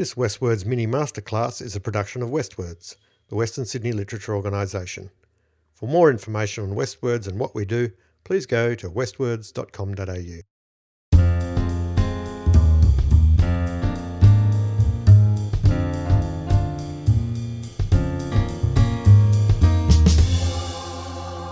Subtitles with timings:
[0.00, 2.96] This WestWords mini masterclass is a production of WestWords,
[3.28, 5.10] the Western Sydney Literature Organisation.
[5.74, 7.90] For more information on WestWords and what we do,
[8.24, 10.40] please go to westwords.com.au.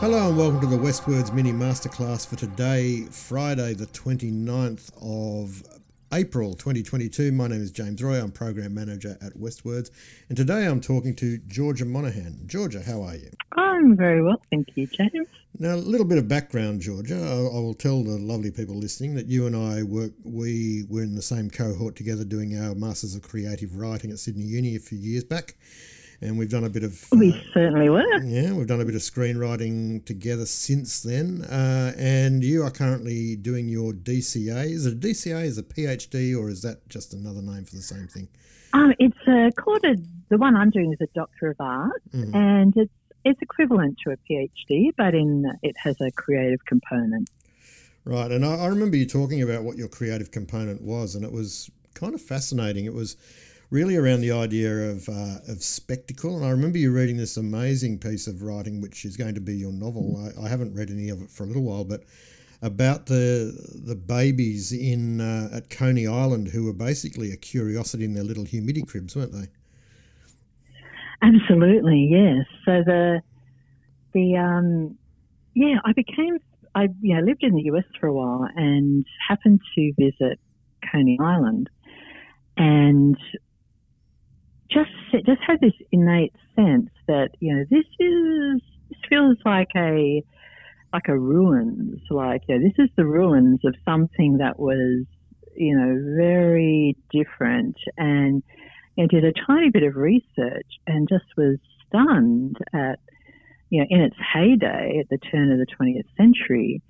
[0.00, 5.62] Hello and welcome to the WestWords mini masterclass for today, Friday, the 29th of
[6.12, 7.32] April 2022.
[7.32, 8.18] My name is James Roy.
[8.18, 9.90] I'm Program Manager at WestWords.
[10.28, 12.44] And today I'm talking to Georgia Monaghan.
[12.46, 13.30] Georgia, how are you?
[13.52, 15.28] I'm very well, thank you, James.
[15.58, 17.16] Now, a little bit of background, Georgia.
[17.16, 21.02] I, I will tell the lovely people listening that you and I work, we were
[21.02, 24.80] in the same cohort together doing our Masters of Creative Writing at Sydney Uni a
[24.80, 25.56] few years back
[26.20, 27.04] and we've done a bit of.
[27.12, 28.22] We uh, certainly were.
[28.22, 31.42] Yeah, we've done a bit of screenwriting together since then.
[31.42, 34.66] Uh, and you are currently doing your DCA.
[34.66, 35.44] Is it a DCA?
[35.44, 38.28] Is it a PhD, or is that just another name for the same thing?
[38.72, 39.96] Um, it's uh, called a.
[40.28, 42.34] The one I'm doing is a Doctor of Arts, mm-hmm.
[42.34, 42.92] and it's
[43.24, 47.30] it's equivalent to a PhD, but in it has a creative component.
[48.04, 51.32] Right, and I, I remember you talking about what your creative component was, and it
[51.32, 52.84] was kind of fascinating.
[52.84, 53.16] It was
[53.70, 56.36] really around the idea of, uh, of spectacle.
[56.36, 59.56] And I remember you reading this amazing piece of writing, which is going to be
[59.56, 60.32] your novel.
[60.38, 62.04] I, I haven't read any of it for a little while, but
[62.60, 68.14] about the the babies in uh, at Coney Island who were basically a curiosity in
[68.14, 69.46] their little humidity cribs, weren't they?
[71.22, 72.46] Absolutely, yes.
[72.64, 73.22] So the
[74.12, 74.98] the um,
[75.54, 76.38] yeah, I became
[76.74, 80.40] I you know lived in the US for a while and happened to visit
[80.90, 81.70] Coney Island,
[82.56, 83.16] and
[84.70, 90.22] just just had this innate sense that you know this is this feels like a
[90.92, 95.04] like a ruins, like you know, this is the ruins of something that was
[95.56, 98.42] you know very different, and
[99.04, 102.98] know, did a tiny bit of research and just was stunned at
[103.70, 106.82] you know in its heyday at the turn of the 20th century,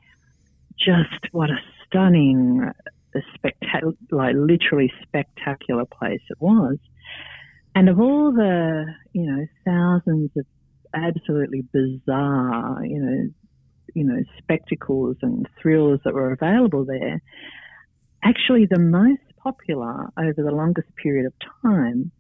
[0.79, 6.79] just what a stunning, uh, spectacular, like literally spectacular place it was.
[7.79, 10.45] And of all the, you know, thousands of
[10.93, 13.31] absolutely bizarre, you know,
[13.95, 17.23] you know, spectacles and thrills that were available there,
[18.25, 22.11] actually the most popular over the longest period of time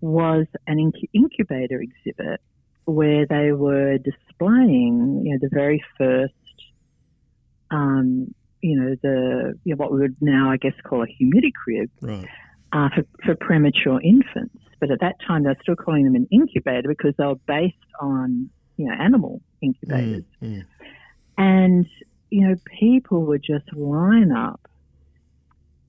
[0.00, 2.40] was an incubator exhibit
[2.86, 6.34] where they were displaying, you know, the very first,
[7.70, 11.52] um, you know, the you know, what we would now, I guess, call a humidity
[11.52, 12.26] crib right.
[12.72, 16.28] Uh, for, for premature infants but at that time they were still calling them an
[16.30, 20.64] incubator because they were based on you know animal incubators, mm, mm.
[21.38, 21.86] and
[22.30, 24.60] you know people would just line up,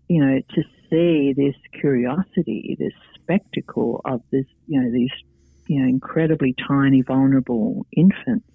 [0.08, 5.12] you know, to see this curiosity, this spectacle of this, you know, these
[5.68, 8.48] you know incredibly tiny, vulnerable infants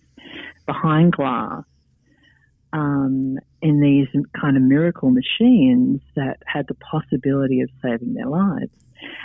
[0.66, 1.64] behind glass.
[2.72, 4.08] Um, in these
[4.40, 8.70] kind of miracle machines that had the possibility of saving their lives.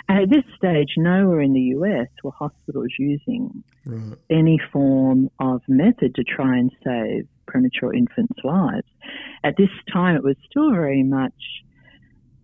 [0.08, 4.18] And at this stage, nowhere in the US were hospitals using right.
[4.30, 8.88] any form of method to try and save premature infants' lives.
[9.44, 11.34] At this time, it was still very much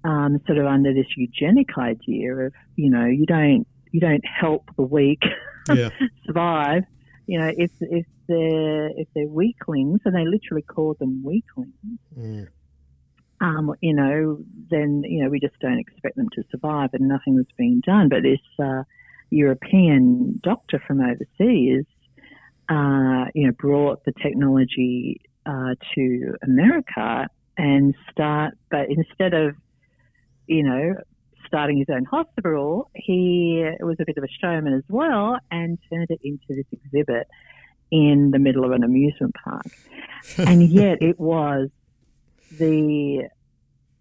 [0.04, 4.70] um, sort of under this eugenic idea of, you know, you don't you don't help
[4.76, 5.22] the weak
[5.74, 5.90] yeah.
[6.26, 6.84] survive.
[7.26, 12.00] You know, if if they're if they're weaklings, and they literally call them weaklings.
[12.18, 12.48] Mm
[13.44, 14.40] um, you know,
[14.72, 18.08] then you know we just don't expect them to survive, and nothing was being done.
[18.08, 18.84] But this uh,
[19.30, 21.86] European doctor from overseas,
[22.70, 29.56] uh, you know, brought the technology uh, to America and start, but instead of,
[30.48, 30.96] you know,
[31.54, 36.08] starting his own hospital, he was a bit of a showman as well and turned
[36.10, 37.28] it into this exhibit
[37.92, 39.68] in the middle of an amusement park.
[40.40, 41.70] and yet it was
[42.58, 43.30] the,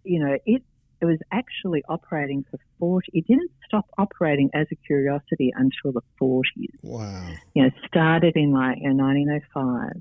[0.03, 0.63] you know, it,
[1.03, 6.03] it was actually operating for 40, it didn't stop operating as a curiosity until the
[6.19, 6.43] 40s.
[6.81, 7.29] Wow.
[7.55, 10.01] You know, started in like you know, 1905.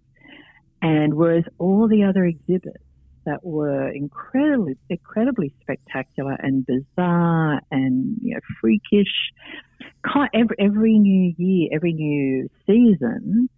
[0.83, 2.83] And whereas all the other exhibits
[3.25, 9.31] that were incredibly, incredibly spectacular and bizarre and you know freakish.
[10.33, 13.49] Every, every new year, every new season,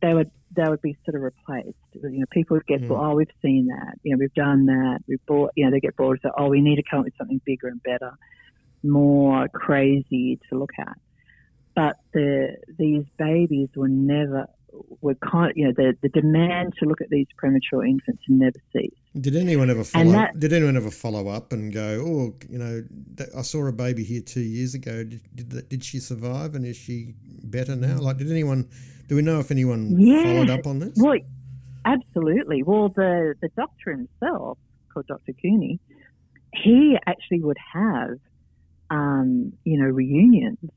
[0.00, 1.76] they would they would be sort of replaced.
[1.94, 2.90] You know, people would get, mm.
[2.90, 3.98] oh, we've seen that.
[4.02, 5.00] You know, we've done that.
[5.06, 5.52] We've bought.
[5.56, 6.20] You know, they get bored.
[6.22, 8.12] So, oh, we need to come up with something bigger and better,
[8.82, 10.98] more crazy to look at.
[11.74, 14.46] But the these babies were never
[15.00, 18.96] were kind, you know, the, the demand to look at these premature infants never ceased.
[19.20, 20.12] Did anyone ever follow?
[20.12, 22.82] That, did anyone ever follow up and go, oh, you know,
[23.36, 25.04] I saw a baby here two years ago.
[25.04, 27.14] Did did, did she survive, and is she
[27.44, 27.98] better now?
[27.98, 28.68] Like, did anyone?
[29.08, 30.92] Do we know if anyone yeah, followed up on this?
[30.96, 31.18] Well,
[31.84, 32.62] absolutely.
[32.62, 34.56] Well, the the doctor himself,
[34.92, 35.34] called Dr.
[35.34, 35.78] Couney,
[36.54, 38.18] he actually would have,
[38.88, 40.70] um, you know, reunions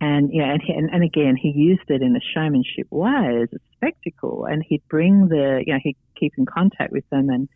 [0.00, 3.58] and yeah, and, and, and again, he used it in a showmanship way as a
[3.74, 7.48] spectacle, and he'd bring the, you know, he'd keep in contact with them, and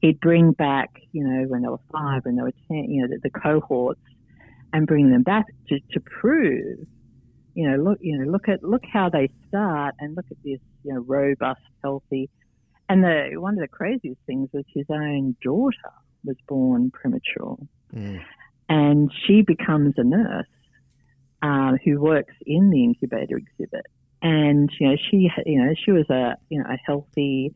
[0.00, 3.08] he'd bring back, you know, when they were five, when they were ten, you know,
[3.08, 4.00] the, the cohorts,
[4.74, 6.86] and bring them back to, to prove,
[7.54, 10.60] you know, look, you know, look at look how they start, and look at this,
[10.84, 12.28] you know, robust, healthy,
[12.90, 15.92] and the one of the craziest things was his own daughter
[16.24, 17.56] was born premature,
[17.94, 18.20] mm.
[18.68, 20.46] and she becomes a nurse
[21.42, 23.86] um, who works in the incubator exhibit,
[24.22, 27.54] and you know she you know she was a you know a healthy,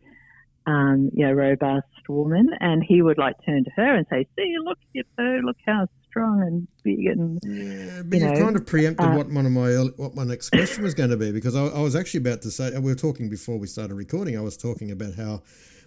[0.67, 4.55] um, you know robust woman, and he would like turn to her and say, "See,
[4.63, 8.67] look at her, look how strong and big and yeah, but you, know, kind of
[8.67, 11.55] preempted uh, what one of my what my next question was going to be because
[11.55, 14.37] I, I, was actually about to say we were talking before we started recording.
[14.37, 15.43] I was talking about how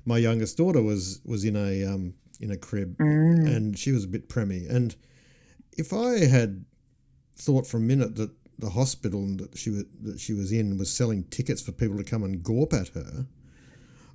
[0.06, 3.46] my youngest daughter was was in a um, in a crib mm.
[3.46, 4.96] and she was a bit preemie and
[5.78, 6.66] if I had
[7.36, 10.92] thought for a minute that the hospital that she was, that she was in was
[10.92, 13.26] selling tickets for people to come and gorp at her.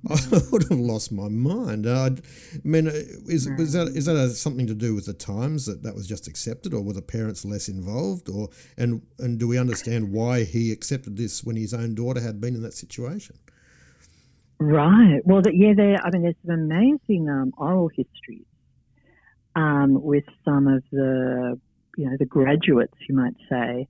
[0.09, 0.17] I
[0.51, 1.85] would have lost my mind.
[1.85, 2.91] Uh, I mean, uh,
[3.27, 6.07] is was that is that a, something to do with the times that that was
[6.07, 10.45] just accepted, or were the parents less involved, or and and do we understand why
[10.45, 13.37] he accepted this when his own daughter had been in that situation?
[14.57, 15.19] Right.
[15.25, 15.97] Well, the, yeah, there.
[16.01, 18.45] I mean, there's some amazing um, oral histories
[19.55, 21.59] um, with some of the
[21.97, 23.87] you know, the graduates, you might say,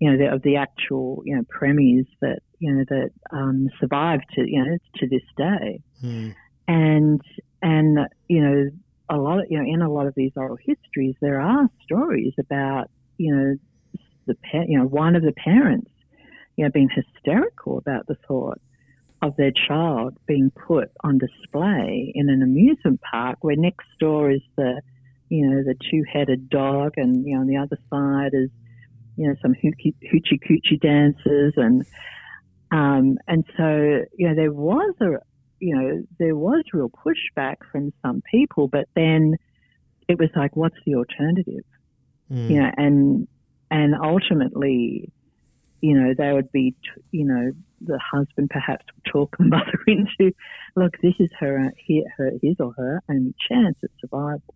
[0.00, 4.24] you know, the, of the actual, you know, premies that, you know, that um, survived
[4.34, 5.80] to, you know, to this day.
[6.00, 6.30] Hmm.
[6.66, 7.20] And,
[7.62, 7.98] and,
[8.28, 8.70] you know,
[9.08, 12.32] a lot of, you know, in a lot of these oral histories, there are stories
[12.38, 13.56] about, you know,
[14.26, 14.36] the,
[14.66, 15.90] you know, one of the parents,
[16.56, 18.60] you know, being hysterical about the thought
[19.22, 24.42] of their child being put on display in an amusement park where next door is
[24.56, 24.80] the,
[25.34, 28.50] you know, the two-headed dog, and you know, on the other side is,
[29.16, 31.84] you know, some hoochie coochie dancers, and
[32.70, 35.06] um, and so you know, there was a,
[35.58, 39.34] you know, there was real pushback from some people, but then
[40.06, 41.64] it was like, what's the alternative?
[42.30, 42.50] Mm.
[42.50, 43.28] You know, and
[43.72, 45.10] and ultimately,
[45.80, 46.76] you know, they would be,
[47.10, 47.50] you know,
[47.80, 50.32] the husband perhaps would talk the mother into,
[50.76, 51.72] look, this is her,
[52.16, 54.54] her, his or her only chance at survival.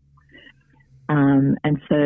[1.08, 1.96] Um, and so,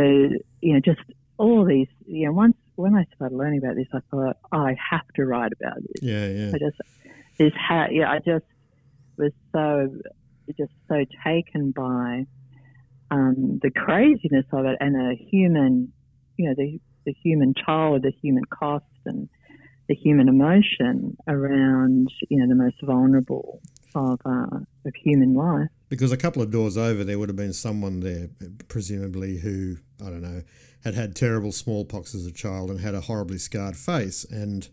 [0.60, 1.00] you know, just
[1.38, 4.76] all these, you know, once when I started learning about this, I thought, oh, I
[4.90, 6.02] have to write about this.
[6.02, 6.52] Yeah, yeah.
[6.54, 6.80] I just,
[7.38, 8.44] this, ha- yeah, I just
[9.16, 9.90] was so,
[10.56, 12.26] just so taken by
[13.10, 15.92] um, the craziness of it and a human,
[16.36, 19.28] you know, the the human child, the human cost, and
[19.88, 23.60] the human emotion around, you know, the most vulnerable
[23.94, 27.52] of uh, of human life because a couple of doors over there would have been
[27.52, 28.28] someone there,
[28.68, 30.42] presumably who I don't know
[30.84, 34.68] had had terrible smallpox as a child and had a horribly scarred face and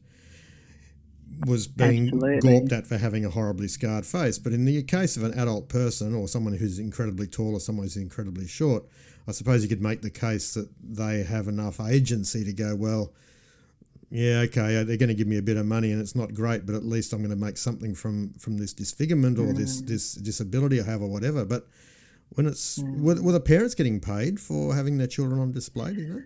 [1.45, 2.39] was being Absolutely.
[2.39, 4.39] gawped at for having a horribly scarred face.
[4.39, 7.85] But in the case of an adult person or someone who's incredibly tall or someone
[7.85, 8.85] who's incredibly short,
[9.27, 13.13] I suppose you could make the case that they have enough agency to go, well,
[14.11, 16.65] yeah, okay, they're going to give me a bit of money and it's not great,
[16.65, 19.57] but at least I'm going to make something from from this disfigurement or mm.
[19.57, 21.45] this this disability I have or whatever.
[21.45, 21.67] But
[22.29, 23.01] when it's mm.
[23.01, 25.93] were, were, the parents getting paid for having their children on display?
[25.93, 26.21] Do you know?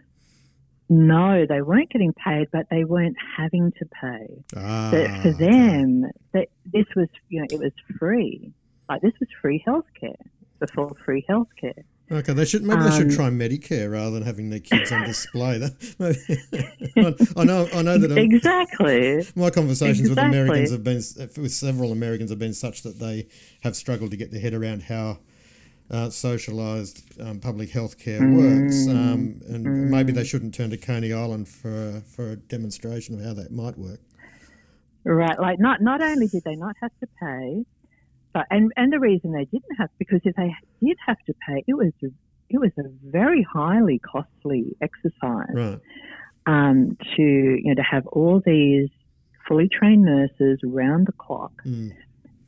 [0.89, 4.43] No, they weren't getting paid, but they weren't having to pay.
[4.55, 4.89] Ah,
[5.21, 8.53] for them, that this was you know it was free.
[8.87, 10.15] Like this was free healthcare
[10.59, 11.83] before free healthcare.
[12.11, 14.91] Okay, they should maybe um, they should um, try Medicare rather than having their kids
[14.91, 15.55] on display.
[15.99, 19.25] I know, I know that I'm, exactly.
[19.35, 20.09] My conversations exactly.
[20.09, 21.01] with Americans have been
[21.41, 23.27] with several Americans have been such that they
[23.61, 25.19] have struggled to get their head around how
[25.89, 29.89] uh, socialised um, public health care mm, works, um, and mm.
[29.89, 33.77] maybe they shouldn't turn to Coney Island for for a demonstration of how that might
[33.77, 33.99] work.
[35.05, 37.65] Right, like not not only did they not have to pay,
[38.33, 41.63] but and and the reason they didn't have because if they did have to pay,
[41.67, 45.53] it was it was a very highly costly exercise.
[45.53, 45.79] Right.
[46.45, 48.89] Um, to you know to have all these
[49.47, 51.91] fully trained nurses round the clock, mm.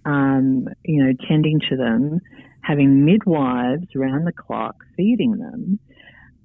[0.06, 2.20] um, you know, tending to them,
[2.62, 5.80] having midwives round the clock feeding them.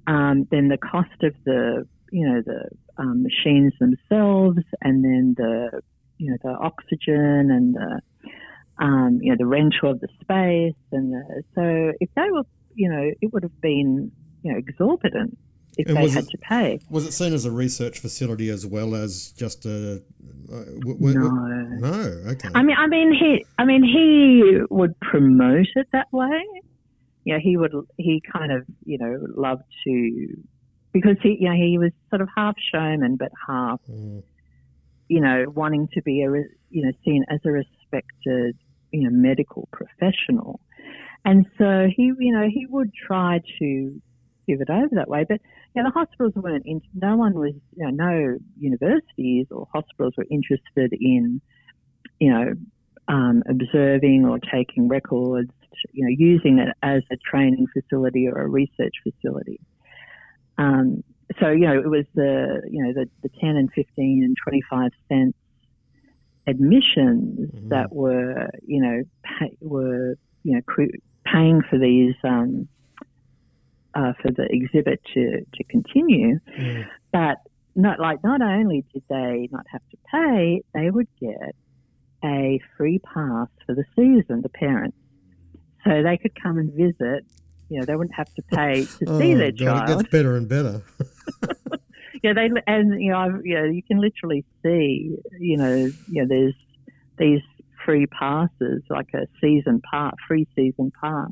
[0.07, 5.81] Um, then the cost of the you know the um, machines themselves, and then the
[6.17, 8.01] you know the oxygen and the
[8.81, 12.43] um, you know the rental of the space and the, so if they were
[12.75, 14.11] you know it would have been
[14.43, 15.37] you know exorbitant
[15.77, 16.79] if And they had it- to pay.
[16.89, 20.01] Was it seen as a research facility as well as just a?
[20.51, 21.29] Uh, w- w- No.
[21.29, 22.29] w- no.
[22.31, 22.49] Okay.
[22.53, 26.43] I mean, I mean, he, I mean, he would promote it that way.
[27.23, 30.27] You know, he would, he kind of, you know, loved to,
[30.91, 34.23] because he, you know, he was sort of half showman, but half, Mm.
[35.07, 36.29] you know, wanting to be a,
[36.69, 38.57] you know, seen as a respected,
[38.91, 40.59] you know, medical professional.
[41.23, 44.01] And so he, you know, he would try to
[44.47, 45.39] give it over that way, but
[45.73, 46.65] you know, the hospitals weren't.
[46.65, 47.53] In, no one was.
[47.75, 51.41] You know, no universities or hospitals were interested in,
[52.19, 52.53] you know,
[53.07, 55.51] um, observing or taking records.
[55.93, 59.61] You know, using it as a training facility or a research facility.
[60.57, 61.03] Um,
[61.39, 64.61] so you know, it was the you know the, the ten and fifteen and twenty
[64.69, 65.37] five cents
[66.47, 67.69] admissions Mhm.
[67.69, 70.87] that were you know pay, were you know
[71.25, 72.67] paying for these um,
[73.93, 76.39] uh, for the exhibit to to continue.
[76.57, 76.85] Mm.
[77.11, 77.37] But
[77.75, 81.55] not like not only did they not have to pay, they would get
[82.23, 84.41] a free pass for the season.
[84.41, 84.97] The parents,
[85.85, 87.25] so they could come and visit.
[87.69, 89.89] You know, they wouldn't have to pay to Oh, see their God, child.
[89.89, 90.81] It gets better and better.
[92.23, 96.21] Yeah, they and you know, I've, you know, you can literally see, you know, you
[96.21, 96.55] know, there's
[97.17, 97.41] these
[97.85, 101.29] free passes, like a season pass, free season pass,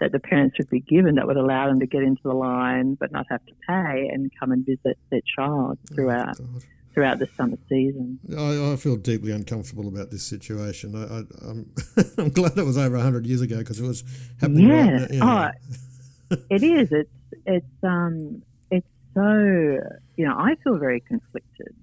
[0.00, 2.96] that the parents would be given that would allow them to get into the line
[3.00, 6.62] but not have to pay and come and visit their child throughout God.
[6.94, 8.20] throughout the summer season.
[8.36, 10.94] I, I feel deeply uncomfortable about this situation.
[10.94, 11.72] I, I, I'm,
[12.18, 14.04] I'm glad it was over 100 years ago because it was
[14.40, 15.00] happening Yeah.
[15.00, 15.52] right now.
[16.30, 16.88] Oh, it is.
[16.92, 17.10] It's
[17.46, 18.47] it's um it's
[19.18, 21.74] so you know I feel very conflicted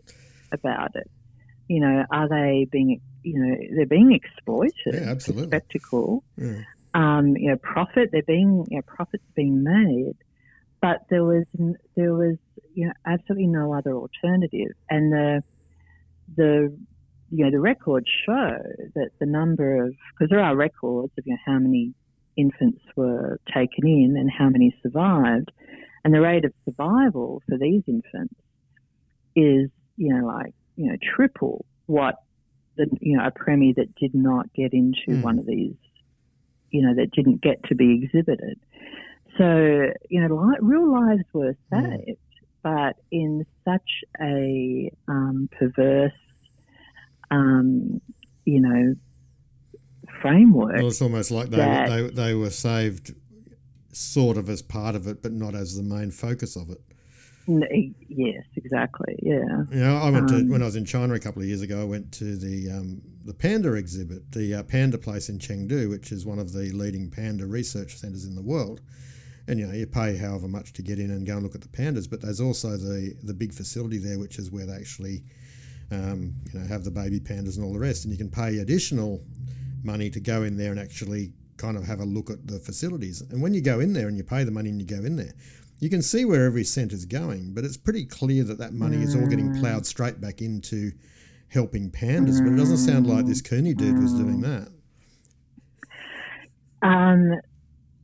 [0.52, 1.10] about it.
[1.68, 4.94] You know, are they being you know they're being exploited?
[4.94, 5.48] Yeah, absolutely.
[5.48, 6.24] Spectacle.
[6.38, 6.62] Yeah.
[6.94, 8.10] Um, you know, profit.
[8.12, 10.16] They're being you know profits being made,
[10.82, 11.44] but there was
[11.96, 12.38] there was
[12.74, 15.44] you know absolutely no other alternative, and the
[16.38, 16.78] the
[17.32, 18.58] you know the records show
[18.96, 21.94] that the number of because there are records of you know how many
[22.38, 25.52] infants were taken in and how many survived,
[26.06, 28.34] and the rate of survival for these infants
[29.36, 32.16] is you know like you know triple what
[32.78, 35.22] the you know a premier that did not get into Mm.
[35.22, 35.76] one of these
[36.72, 38.60] you know that didn't get to be exhibited.
[39.38, 39.48] So
[40.10, 41.98] you know li- real lives were Mm.
[42.06, 42.20] saved,
[42.64, 43.90] but in such
[44.22, 46.12] a um, perverse
[47.32, 48.00] um,
[48.46, 48.94] you know
[50.22, 50.78] framework.
[50.78, 53.14] Well, it's almost like they, that- they, they were saved
[53.96, 56.82] sort of as part of it, but not as the main focus of it.
[57.48, 59.20] Yes, exactly.
[59.22, 59.66] Yeah.
[59.72, 61.62] You know, I went to Um, when I was in China a couple of years
[61.62, 61.80] ago.
[61.80, 66.12] I went to the um, the panda exhibit, the uh, panda place in Chengdu, which
[66.12, 68.82] is one of the leading panda research centres in the world.
[69.48, 71.62] And you know, you pay however much to get in and go and look at
[71.62, 75.24] the pandas, but there's also the the big facility there, which is where they actually,
[75.92, 78.06] um, you know, have the baby pandas and all the rest.
[78.06, 79.24] And you can pay additional
[79.84, 83.22] money to go in there and actually kind of have a look at the facilities.
[83.22, 85.16] And when you go in there and you pay the money and you go in
[85.16, 85.34] there,
[85.80, 89.04] you can see where every cent is going, but it's pretty clear that that money
[89.04, 90.92] is all getting ploughed straight back into
[91.50, 92.44] helping pandas.
[92.44, 94.70] But it doesn't sound like this Couney dude was doing that.
[96.82, 97.40] Um,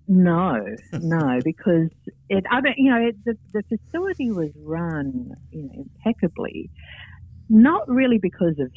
[0.08, 1.89] no, no, because
[2.27, 2.43] it.
[2.50, 6.70] I mean, you know, it, the the facility was run, you know, impeccably.
[7.50, 8.72] Not really because of,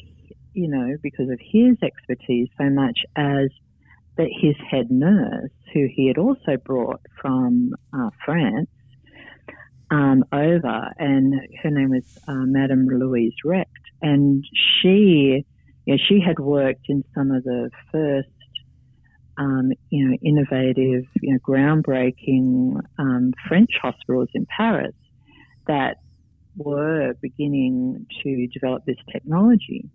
[0.53, 3.49] you know, because of his expertise so much as
[4.17, 8.69] that his head nurse, who he had also brought from uh, France,
[9.91, 13.69] um, over, and her name was uh, Madame Louise Recht,
[14.01, 14.43] and
[14.81, 15.45] she,
[15.85, 18.29] you know, she had worked in some of the first
[19.37, 24.95] um, you know, innovative, you know, groundbreaking um, French hospitals in Paris
[25.67, 25.97] that
[26.55, 29.89] were beginning to develop this technology.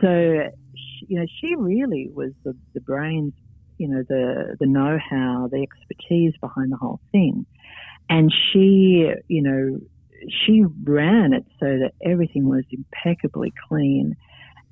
[0.00, 0.50] So,
[0.98, 3.32] she, you know, she really was the, the brains,
[3.78, 7.46] you know, the the know-how, the expertise behind the whole thing,
[8.08, 9.80] and she, you know,
[10.28, 14.16] she ran it so that everything was impeccably clean,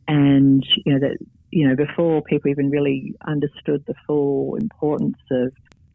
[0.07, 1.19] and you know that
[1.50, 5.53] you know, before people even really understood the full importance of,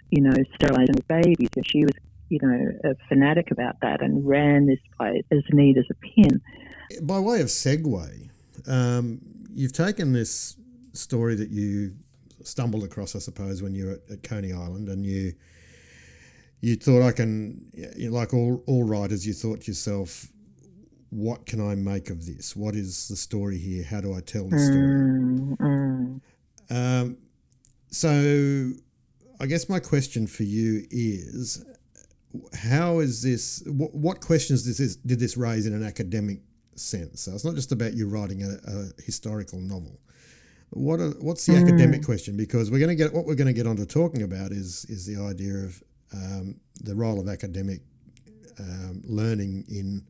[0.09, 1.49] you know, sterilizing babies.
[1.65, 1.93] She was,
[2.29, 6.41] you know, a fanatic about that and ran this place as neat as a pin.
[7.01, 8.29] By way of segue,
[8.67, 9.19] um,
[9.53, 10.57] you've taken this
[10.93, 11.95] story that you
[12.43, 15.33] stumbled across, I suppose, when you were at, at Coney Island, and you
[16.61, 20.27] you thought I can, you know, like all all writers, you thought to yourself,
[21.09, 22.55] what can I make of this?
[22.55, 23.83] What is the story here?
[23.83, 24.77] How do I tell the story?
[24.77, 26.21] Mm, mm.
[26.69, 27.17] Um,
[27.91, 28.71] so,
[29.39, 31.63] I guess my question for you is
[32.53, 36.39] how is this what, what questions this did this raise in an academic
[36.79, 39.99] sense so it's not just about you writing a, a historical novel
[40.71, 41.61] what are, what's the Mm.
[41.61, 44.51] academic question because we're going to get what we're going to get onto talking about
[44.51, 47.81] is is the idea of um, the role of academic
[48.59, 50.03] um, learning in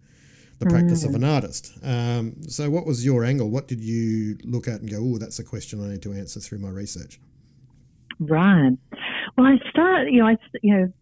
[0.60, 1.10] the practice Mm.
[1.10, 4.89] of an artist um, so what was your angle what did you look at and
[4.89, 7.20] go oh that's a question i need to answer through my research
[8.20, 8.77] Right.
[9.36, 10.93] Well, I started, you know, I, you know,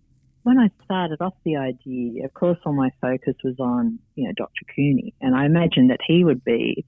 [0.44, 4.34] when I started off the idea, of course, all my focus was on, you know,
[4.36, 4.66] Dr.
[4.76, 6.86] Couney, and I imagined that he would be,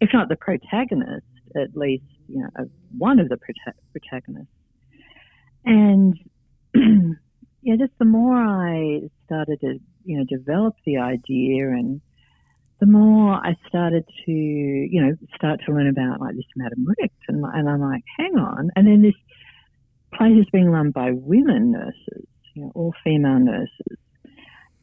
[0.00, 1.26] if not the protagonist,
[1.56, 4.52] at least, you know, one of the prota- protagonists.
[5.64, 6.14] And,
[7.62, 12.00] yeah, just the more I started to, you know, develop the idea and
[12.80, 17.12] the more I started to, you know, start to learn about like this Madame Recht,
[17.28, 19.14] and, and I'm like, hang on, and then this
[20.14, 23.98] place is being run by women nurses, you know, all female nurses.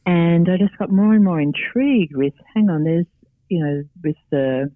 [0.06, 3.06] And I just got more and more intrigued with, hang on, there's,
[3.50, 4.72] you know, with the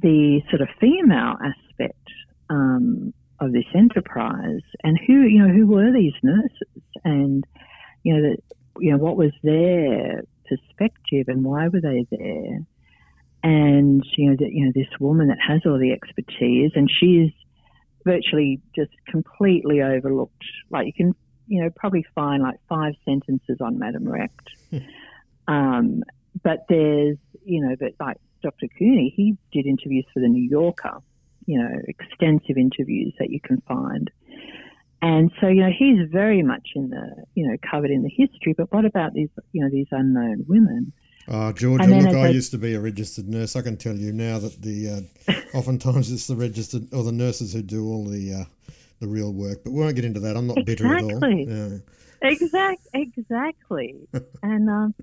[0.00, 2.08] the sort of female aspect
[2.50, 7.44] um, of this enterprise, and who, you know, who were these nurses, and
[8.02, 8.38] you know, that,
[8.80, 12.66] you know, what was their perspective, and why were they there?
[13.44, 17.26] And you know, that you know, this woman that has all the expertise, and she
[17.26, 17.32] is
[18.04, 20.44] virtually just completely overlooked.
[20.70, 21.14] Like you can,
[21.46, 24.48] you know, probably find like five sentences on Madame Recht.
[25.48, 26.02] um,
[26.42, 28.68] but there's, you know, but like Dr.
[28.78, 30.98] Couney, he did interviews for the New Yorker,
[31.46, 34.10] you know, extensive interviews that you can find.
[35.02, 38.54] And so, you know, he's very much in the, you know, covered in the history.
[38.56, 40.92] But what about these, you know, these unknown women?
[41.28, 43.54] Oh, Georgia, look, I I- used to be a registered nurse.
[43.56, 47.52] I can tell you now that the uh, oftentimes it's the registered or the nurses
[47.52, 48.44] who do all the uh,
[49.00, 49.62] the real work.
[49.64, 50.36] But we won't get into that.
[50.36, 51.10] I'm not bitter at all.
[51.10, 51.46] Exactly.
[51.48, 51.78] Yeah.
[52.22, 54.08] Exact, exactly.
[54.42, 54.94] and um,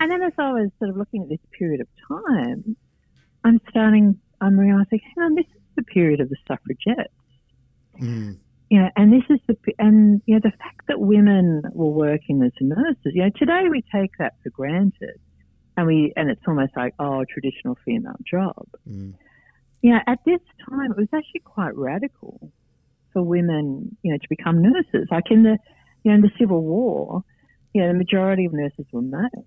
[0.00, 2.76] and then as I was sort of looking at this period of time,
[3.44, 7.12] I'm starting, I'm realizing, hang on, this is the period of the suffragettes.
[8.00, 8.38] Mm.
[8.68, 12.42] You know, and this is the and you know the fact that women were working
[12.42, 13.12] as nurses.
[13.14, 15.20] You know, today we take that for granted,
[15.76, 18.66] and we and it's almost like oh, traditional female job.
[18.88, 19.14] Mm.
[19.82, 22.52] You know, at this time it was actually quite radical
[23.12, 25.08] for women, you know, to become nurses.
[25.10, 25.58] Like in the,
[26.02, 27.22] you know, in the Civil War,
[27.72, 29.46] you know, the majority of nurses were male.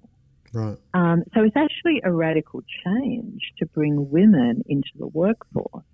[0.54, 0.78] Right.
[0.94, 5.86] Um, so it's actually a radical change to bring women into the workforce.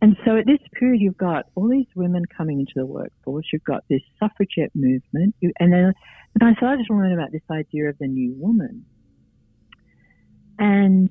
[0.00, 3.46] And so at this period, you've got all these women coming into the workforce.
[3.52, 5.92] You've got this suffragette movement, you, and then
[6.40, 8.84] and I started to learn about this idea of the new woman.
[10.58, 11.10] And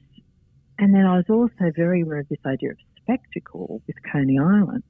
[0.80, 4.84] and then I was also very aware of this idea of spectacle with Coney Island.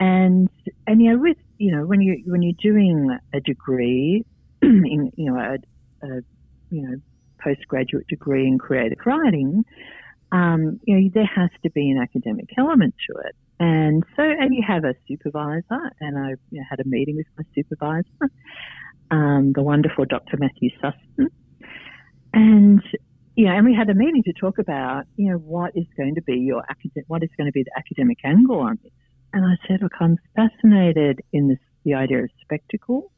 [0.00, 0.48] And
[0.86, 4.24] and you know with you know when you when you're doing a degree
[4.62, 6.20] in you know a, a
[6.70, 6.96] you know
[7.42, 9.64] postgraduate degree in creative writing,
[10.32, 13.34] um, you know there has to be an academic element to it.
[13.60, 17.26] And so and you have a supervisor, and I you know, had a meeting with
[17.36, 18.32] my supervisor,
[19.10, 20.36] um, the wonderful Dr.
[20.36, 21.26] Matthew Suston,
[22.32, 22.82] and
[23.38, 26.16] you know, and we had a meeting to talk about, you know, what is going
[26.16, 28.90] to be your academic, what is going to be the academic angle on this.
[29.32, 33.12] And I said, look, I'm fascinated in this, the idea of spectacle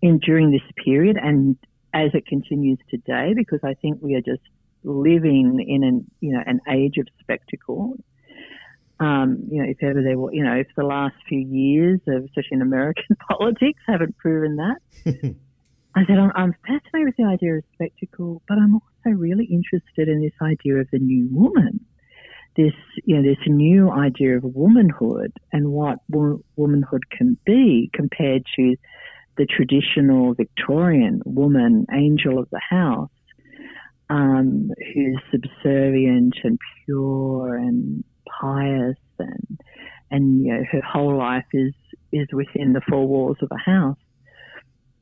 [0.00, 1.56] in during this period and
[1.94, 4.42] as it continues today, because I think we are just
[4.82, 7.94] living in an, you know, an age of spectacle.
[8.98, 12.24] Um, you know, if ever there were, you know, if the last few years of,
[12.24, 14.78] especially in American politics, haven't proven that.
[15.94, 20.08] I said, I'm, I'm fascinated with the idea of spectacle, but I'm also really interested
[20.08, 21.80] in this idea of the new woman.
[22.56, 28.44] This, you know, this new idea of womanhood and what wo- womanhood can be compared
[28.56, 28.76] to
[29.38, 33.08] the traditional Victorian woman, angel of the house,
[34.10, 38.04] um, who's subservient and pure and
[38.40, 39.60] pious and,
[40.10, 41.72] and, you know, her whole life is,
[42.12, 43.96] is within the four walls of a house.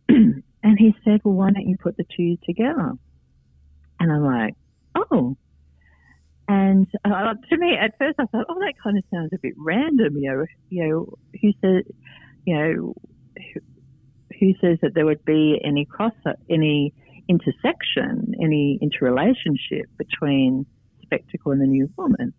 [0.62, 2.92] And he said, Well, why don't you put the two together?
[4.00, 4.54] And I'm like,
[4.96, 5.36] Oh.
[6.48, 9.54] And uh, to me, at first, I thought, Oh, that kind of sounds a bit
[9.56, 10.16] random.
[10.16, 11.84] You know, you know, who says,
[12.44, 12.94] you know,
[13.36, 13.60] who,
[14.40, 16.14] who says that there would be any cross,
[16.48, 16.92] any
[17.28, 20.66] intersection, any interrelationship between
[21.02, 22.32] spectacle and the new woman?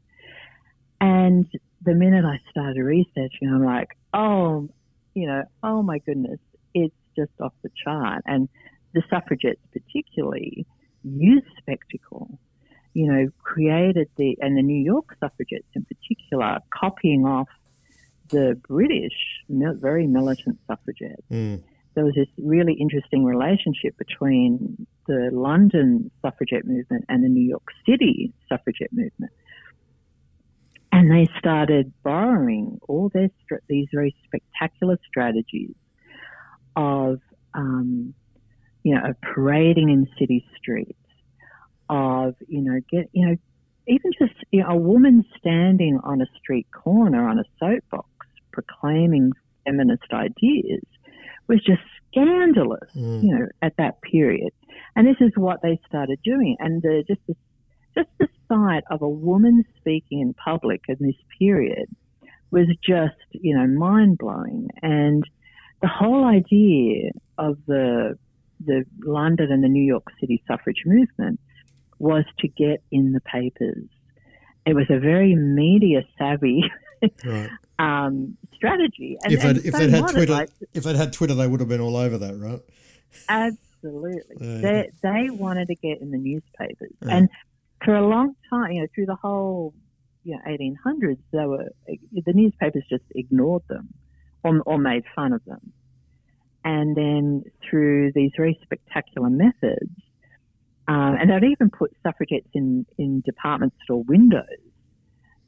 [0.99, 1.47] And
[1.83, 4.67] the minute I started researching, I'm like, Oh,
[5.13, 6.39] you know, oh my goodness,
[6.73, 8.23] it's just off the chart.
[8.25, 8.49] And
[8.93, 10.65] the suffragettes, particularly,
[11.03, 12.39] use spectacle.
[12.93, 17.47] You know, created the and the New York suffragettes in particular, copying off
[18.29, 19.13] the British
[19.49, 21.23] very militant suffragettes.
[21.31, 21.63] Mm.
[21.93, 27.67] There was this really interesting relationship between the London suffragette movement and the New York
[27.85, 29.33] City suffragette movement.
[30.93, 33.29] And they started borrowing all their
[33.67, 35.75] these very spectacular strategies
[36.75, 37.19] of,
[37.53, 38.13] um,
[38.83, 40.97] you know, of parading in city streets,
[41.89, 43.35] of you know, get you know,
[43.87, 48.07] even just you know, a woman standing on a street corner on a soapbox
[48.51, 49.31] proclaiming
[49.65, 50.83] feminist ideas
[51.47, 53.23] was just scandalous, mm.
[53.23, 54.51] you know, at that period.
[54.95, 56.57] And this is what they started doing.
[56.59, 57.35] And the, just the,
[57.95, 61.87] just the sight of a woman speaking in public in this period
[62.51, 64.67] was just, you know, mind blowing.
[64.81, 65.23] And
[65.81, 68.17] the whole idea of the
[68.65, 71.39] the London and the New York City suffrage movement
[71.99, 73.87] was to get in the papers.
[74.65, 76.63] It was a very media savvy
[77.25, 77.49] right.
[77.79, 79.17] um, strategy.
[79.23, 81.69] And, if, if so they'd had Twitter, like, if they'd had Twitter, they would have
[81.69, 82.61] been all over that, right?
[83.27, 84.35] Absolutely.
[84.39, 87.29] They they wanted to get in the newspapers, and
[87.83, 89.73] for a long time, you know, through the whole
[90.23, 93.89] you know 1800s, they were the newspapers just ignored them
[94.43, 95.73] or, or made fun of them,
[96.63, 99.91] and then through these very spectacular methods.
[100.87, 104.45] Um, and they'd even put suffragettes in, in department store windows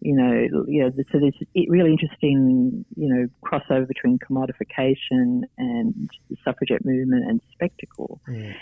[0.04, 1.34] you know, you know, so there's
[1.70, 8.20] really interesting, you know, crossover between commodification and the suffragette movement and spectacle.
[8.28, 8.56] Mm.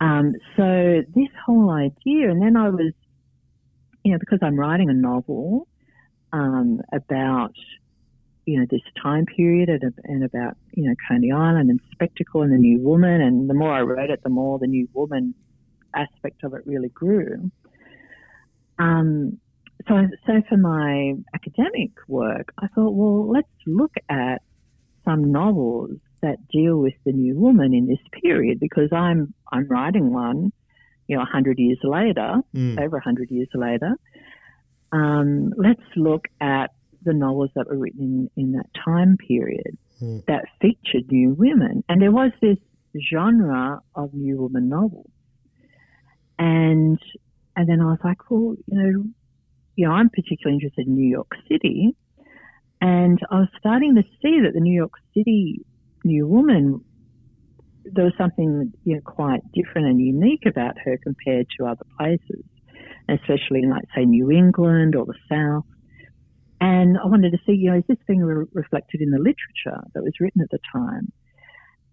[0.00, 2.92] Um, so this whole idea, and then I was,
[4.02, 5.68] you know, because I'm writing a novel
[6.32, 7.54] um, about,
[8.46, 12.52] you know, this time period and, and about, you know, Coney Island and spectacle and
[12.52, 15.34] the new woman, and the more I wrote it, the more the new woman
[15.94, 17.50] aspect of it really grew.
[18.78, 19.38] Um,
[19.88, 19.94] so,
[20.26, 24.42] so for my academic work, I thought, well, let's look at
[25.04, 30.12] some novels that deal with the new woman in this period because I'm I'm writing
[30.12, 30.52] one,
[31.06, 32.80] you know, hundred years later, mm.
[32.80, 33.94] over hundred years later.
[34.92, 40.24] Um, let's look at the novels that were written in, in that time period mm.
[40.26, 42.58] that featured new women, and there was this
[43.10, 45.10] genre of new woman novels,
[46.38, 46.98] and
[47.56, 49.04] and then I was like, well, you know,
[49.76, 51.96] you know, I'm particularly interested in New York City.
[52.80, 55.64] And I was starting to see that the New York City
[56.04, 56.80] new woman,
[57.84, 62.44] there was something you know, quite different and unique about her compared to other places,
[63.08, 65.64] especially in, like, say, New England or the South.
[66.60, 69.82] And I wanted to see, you know, is this being re- reflected in the literature
[69.94, 71.12] that was written at the time?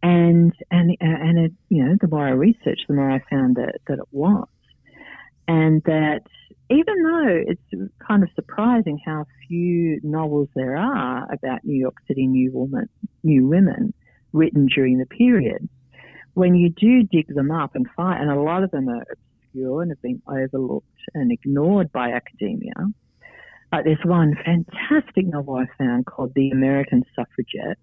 [0.03, 3.79] And and and it, you know, the more I researched, the more I found that
[3.87, 4.47] that it was,
[5.47, 6.21] and that
[6.69, 12.27] even though it's kind of surprising how few novels there are about New York City
[12.27, 12.89] new woman,
[13.23, 13.93] new women
[14.33, 15.67] written during the period,
[16.33, 19.81] when you do dig them up and find, and a lot of them are obscure
[19.81, 22.73] and have been overlooked and ignored by academia.
[23.71, 27.77] Like there's one fantastic novel I found called The American Suffragette.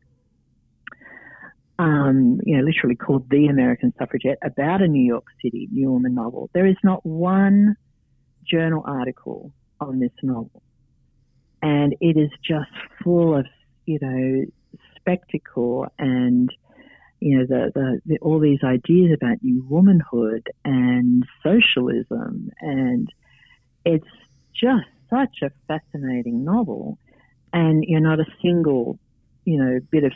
[1.79, 6.15] Um, you know, literally called The American Suffragette about a New York City new woman
[6.15, 6.49] novel.
[6.55, 7.77] There is not one
[8.49, 10.63] journal article on this novel.
[11.63, 12.71] And it is just
[13.03, 13.47] full of,
[13.87, 14.45] you know,
[14.97, 16.51] spectacle and,
[17.21, 22.51] you know, the, the, the all these ideas about new womanhood and socialism.
[22.61, 23.09] And
[23.85, 24.07] it's
[24.55, 26.99] just such a fascinating novel.
[27.53, 28.99] And, you know, not a single,
[29.45, 30.13] you know, bit of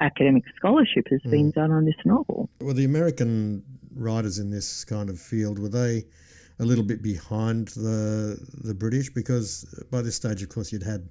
[0.00, 1.30] academic scholarship has mm.
[1.30, 2.48] been done on this novel.
[2.60, 6.04] Well, the American writers in this kind of field, were they
[6.60, 11.08] a little bit behind the the British because by this stage, of course, you'd had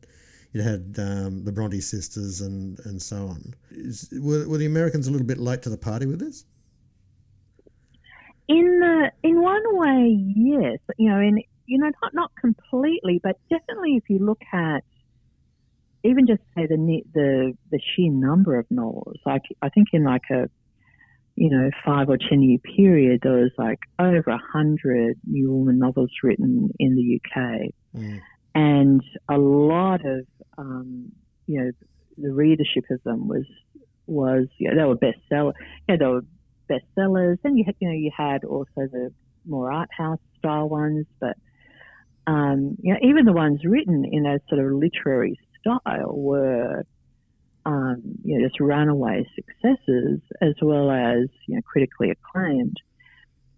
[0.54, 3.54] you'd had um, the Bronte sisters and and so on.
[3.72, 6.46] Is, were, were the Americans a little bit late to the party with this?
[8.48, 10.80] In the in one way, yes.
[10.98, 14.84] You know, in you know, not not completely, but definitely if you look at
[16.03, 16.77] even just say the
[17.13, 20.49] the the sheer number of novels, like I think in like a
[21.38, 25.77] you know, five or ten year period, there was like over a hundred new woman
[25.77, 28.19] novels written in the UK, mm.
[28.56, 30.25] and a lot of,
[30.58, 31.12] um,
[31.45, 31.71] you know,
[32.17, 33.45] the readership of them was
[34.08, 35.53] was you know, they were bestseller,
[35.88, 36.25] yeah, they were
[36.67, 37.38] bestsellers.
[37.43, 39.13] Then you had, you know, you had also the
[39.45, 41.38] more art house style ones, but
[42.25, 46.86] um, you know, even the ones written in a sort of literary style were
[47.66, 52.78] um, you know, just runaway successes as well as you know critically acclaimed.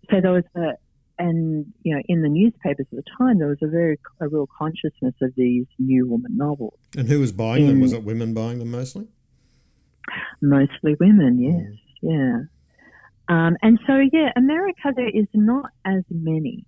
[0.09, 0.71] So there was a,
[1.19, 4.49] and you know, in the newspapers at the time, there was a very a real
[4.57, 6.79] consciousness of these new woman novels.
[6.97, 7.81] And who was buying them?
[7.81, 9.07] Was it women buying them mostly?
[10.41, 12.39] Mostly women, yes, yeah.
[13.27, 16.65] Um, and so, yeah, America there is not as many.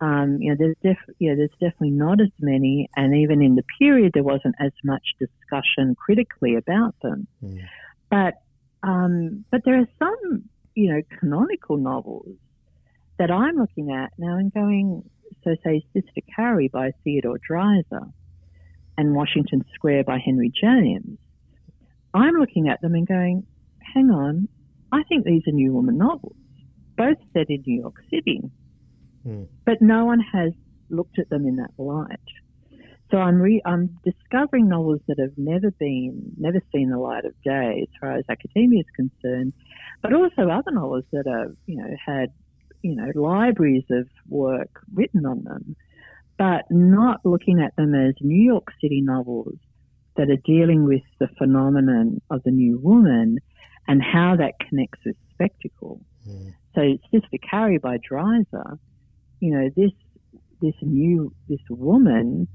[0.00, 3.64] Um, you know, there's def- yeah, there's definitely not as many, and even in the
[3.78, 7.26] period, there wasn't as much discussion critically about them.
[7.42, 7.62] Mm.
[8.10, 8.34] But
[8.82, 12.36] um, but there are some, you know, canonical novels
[13.18, 15.08] that I'm looking at now and going.
[15.44, 18.12] So, say, Sister Carrie by Theodore Dreiser,
[18.98, 21.18] and Washington Square by Henry James.
[22.14, 23.46] I'm looking at them and going,
[23.94, 24.48] hang on,
[24.92, 26.36] I think these are New Woman novels,
[26.96, 28.40] both set in New York City.
[29.26, 29.48] Mm.
[29.64, 30.52] But no one has
[30.88, 32.18] looked at them in that light.
[33.10, 37.40] So I'm re- I'm discovering novels that have never been, never seen the light of
[37.42, 39.52] day as far as academia is concerned,
[40.02, 42.32] but also other novels that have, you know, had,
[42.82, 45.76] you know, libraries of work written on them,
[46.36, 49.58] but not looking at them as New York City novels
[50.16, 53.38] that are dealing with the phenomenon of the new woman
[53.86, 56.00] and how that connects with spectacle.
[56.28, 56.54] Mm.
[56.74, 58.78] So Sister Carrie by Dreiser,
[59.40, 59.92] you know, this
[60.60, 62.48] this new this woman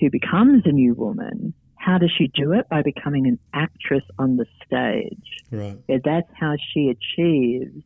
[0.00, 2.68] who becomes a new woman, how does she do it?
[2.68, 5.44] By becoming an actress on the stage.
[5.50, 5.78] Right.
[5.88, 7.82] That's how she achieves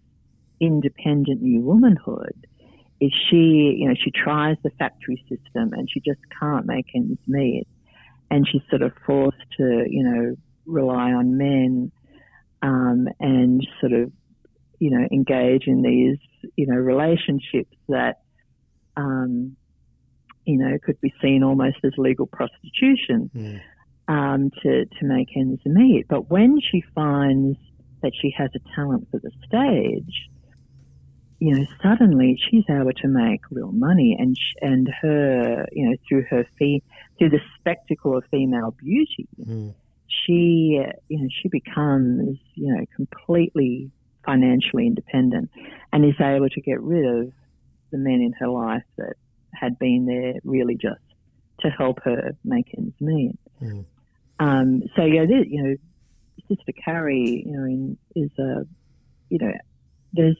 [0.61, 2.47] independent new womanhood.
[3.01, 7.19] Is she, you know, she tries the factory system and she just can't make ends
[7.27, 7.67] meet.
[8.31, 11.91] And she's sort of forced to, you know, rely on men
[12.63, 14.13] um, and sort of,
[14.79, 16.19] you know, engage in these,
[16.57, 18.21] you know, relationships that,
[19.01, 19.57] um,
[20.47, 23.61] you know, could be seen almost as legal prostitution Mm.
[24.17, 26.07] um, to to make ends meet.
[26.09, 27.59] But when she finds
[28.03, 30.17] that she has a talent for the stage,
[31.39, 35.97] you know, suddenly she's able to make real money, and sh- and her, you know,
[36.09, 36.83] through her fee,
[37.19, 39.75] through the spectacle of female beauty, Mm.
[40.07, 43.91] she, you know, she becomes, you know, completely
[44.25, 45.51] financially independent,
[45.93, 47.33] and is able to get rid of
[47.91, 49.15] the men in her life that
[49.55, 51.01] had been there really just
[51.61, 53.39] to help her make ends meet.
[53.63, 53.85] Mm.
[54.39, 55.77] Um, so yeah, this, you know,
[56.49, 58.67] Sister Carrie, you know, in, is a,
[59.29, 59.53] you know,
[60.13, 60.39] there's,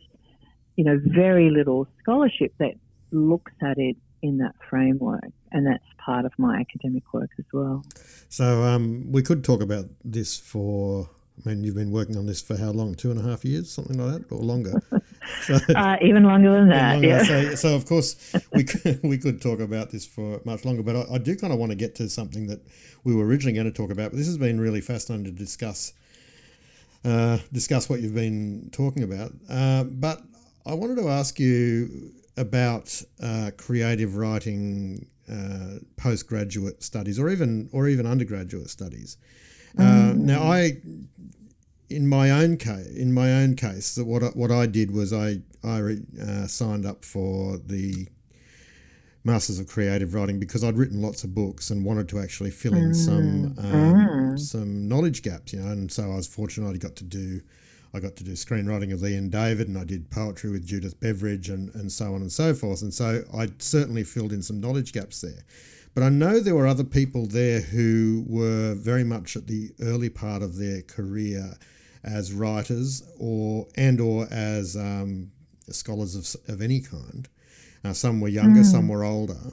[0.77, 2.73] you know, very little scholarship that
[3.13, 7.85] looks at it in that framework, and that's part of my academic work as well.
[8.29, 11.09] So um, we could talk about this for.
[11.45, 12.95] I mean, you've been working on this for how long?
[12.95, 14.75] Two and a half years, something like that, or longer.
[15.43, 17.09] So, Uh, even longer than that, longer.
[17.09, 17.23] yeah.
[17.25, 18.17] So, so of course
[18.55, 21.53] we could, we could talk about this for much longer, but I, I do kind
[21.53, 22.61] of want to get to something that
[23.05, 24.11] we were originally going to talk about.
[24.11, 25.93] But this has been really fascinating to discuss
[27.05, 29.33] uh, discuss what you've been talking about.
[29.49, 30.23] Uh, but
[30.67, 37.89] I wanted to ask you about uh, creative writing uh, postgraduate studies, or even or
[37.89, 39.17] even undergraduate studies.
[39.79, 40.81] Uh, now, I
[41.91, 45.13] in my own case, in my own case, that what I, what I did was
[45.13, 48.07] I I re- uh, signed up for the
[49.25, 52.75] Masters of Creative Writing because I'd written lots of books and wanted to actually fill
[52.75, 55.73] in some um, some knowledge gaps, you know.
[55.73, 57.41] And so I was fortunate I got to do
[57.93, 61.51] I got to do screenwriting with Ian David and I did poetry with Judith Beveridge
[61.51, 62.83] and, and so on and so forth.
[62.83, 65.45] And so I certainly filled in some knowledge gaps there.
[65.93, 70.09] But I know there were other people there who were very much at the early
[70.09, 71.57] part of their career
[72.05, 75.31] as writers or and or as um,
[75.69, 77.29] scholars of, of any kind.
[77.85, 79.53] Uh, some were younger, some were older.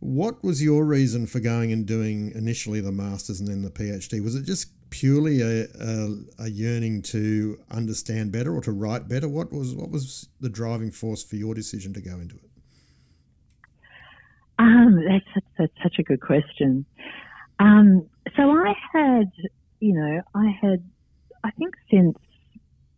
[0.00, 4.22] What was your reason for going and doing initially the masters and then the PhD?
[4.22, 9.28] Was it just purely a, a, a yearning to understand better or to write better?
[9.28, 12.50] What was what was the driving force for your decision to go into it?
[14.58, 16.86] Um, that's, that's, that's such a good question.
[17.58, 19.32] Um, so I had,
[19.80, 20.82] you know, I had,
[21.44, 22.16] I think since,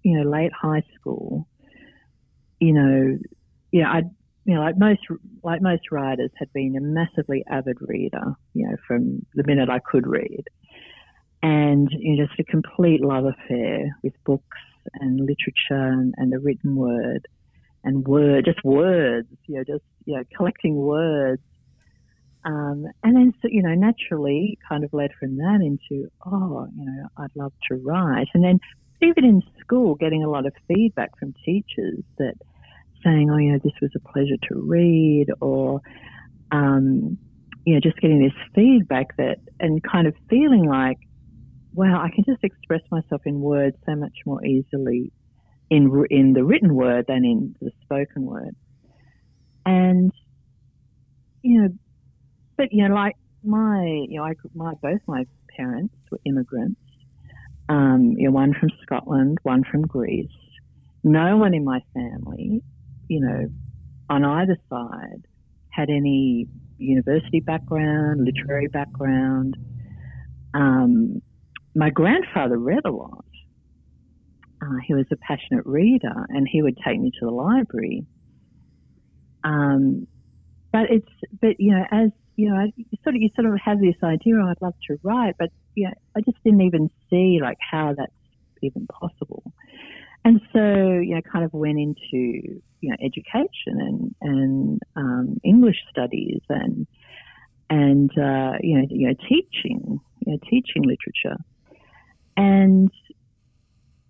[0.03, 1.49] you know, late high school,
[2.61, 3.19] you know,
[3.73, 4.03] yeah, I,
[4.45, 5.01] you know, like most,
[5.43, 9.81] like most writers, had been a massively avid reader, you know, from the minute I
[9.81, 10.45] could read,
[11.43, 14.59] and you know, just a complete love affair with books
[14.95, 17.27] and literature and, and the written word
[17.83, 21.43] and word, just words, you know, just you know, collecting words.
[22.47, 26.87] Um, and then, so, you know, naturally kind of led from that into, oh, you
[26.87, 28.29] know, I'd love to write.
[28.35, 28.61] And then
[29.03, 32.35] even in school, getting a lot of feedback from teachers that
[33.05, 35.81] saying, oh, you know, this was a pleasure to read or,
[36.53, 37.19] um,
[37.65, 40.99] you know, just getting this feedback that, and kind of feeling like,
[41.75, 45.13] wow, I can just express myself in words so much more easily
[45.69, 48.55] in in the written word than in the spoken word.
[49.67, 50.13] and
[51.43, 51.69] you know,
[52.57, 55.25] but you know, like my you know, I, my both my
[55.57, 56.81] parents were immigrants.
[57.69, 60.31] Um, you know, one from Scotland, one from Greece.
[61.03, 62.63] No one in my family,
[63.09, 63.49] you know,
[64.09, 65.27] on either side
[65.71, 66.47] had any
[66.79, 69.57] university background, literary background.
[70.55, 71.23] Um,
[71.75, 73.25] my grandfather read a lot.
[74.63, 78.07] Uh, he was a passionate reader, and he would take me to the library.
[79.45, 80.07] Um,
[80.73, 83.81] but it's, but you know, as you know, you sort of you sort of have
[83.81, 84.35] this idea.
[84.37, 87.95] Oh, I'd love to write, but you know, I just didn't even see like how
[87.97, 88.13] that's
[88.63, 89.43] even possible.
[90.25, 95.79] And so, you know, kind of went into you know education and and um, English
[95.91, 96.87] studies and
[97.71, 101.37] and uh, you know you know teaching you know teaching literature
[102.37, 102.91] and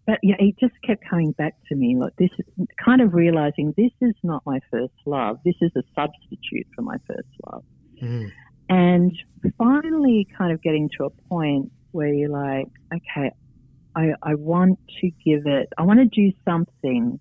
[0.06, 1.96] but yeah, it just kept coming back to me.
[1.98, 5.40] Like this, is kind of realizing this is not my first love.
[5.44, 7.64] This is a substitute for my first love.
[8.02, 8.32] Mm.
[8.68, 9.12] And
[9.58, 13.30] finally, kind of getting to a point where you're like, okay,
[13.94, 15.68] I, I want to give it.
[15.78, 17.18] I want to do something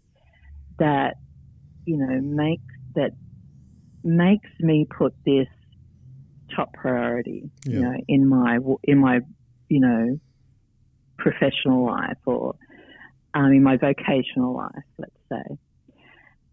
[0.78, 1.16] that
[1.86, 2.64] you know makes
[2.96, 3.12] that
[4.04, 5.48] makes me put this
[6.56, 7.50] top priority.
[7.66, 7.74] Yeah.
[7.74, 9.20] You know, in my in my
[9.70, 10.20] you know
[11.18, 12.56] professional life or
[13.34, 15.58] um, in my vocational life, let's say.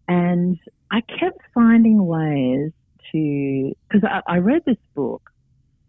[0.07, 0.57] And
[0.91, 2.71] I kept finding ways
[3.13, 5.29] to, because I, I, read this book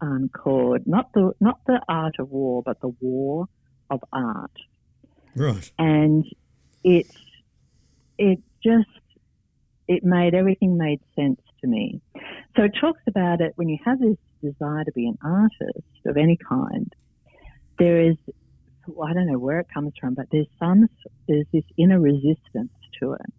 [0.01, 3.47] um, called not the not the art of war, but the war
[3.89, 4.51] of art.
[5.35, 5.69] Right.
[5.77, 6.25] And
[6.83, 7.07] it
[8.17, 8.89] it just
[9.87, 12.01] it made everything made sense to me.
[12.55, 16.17] So it talks about it when you have this desire to be an artist of
[16.17, 16.93] any kind.
[17.77, 18.15] There is
[18.87, 20.87] I don't know where it comes from, but there's some
[21.27, 23.33] there's this inner resistance to it.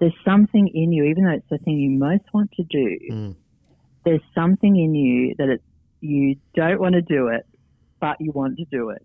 [0.00, 2.98] There's something in you, even though it's the thing you most want to do.
[3.10, 3.34] Mm.
[4.04, 5.62] There's something in you that it,
[6.00, 7.46] you don't want to do it,
[8.00, 9.04] but you want to do it,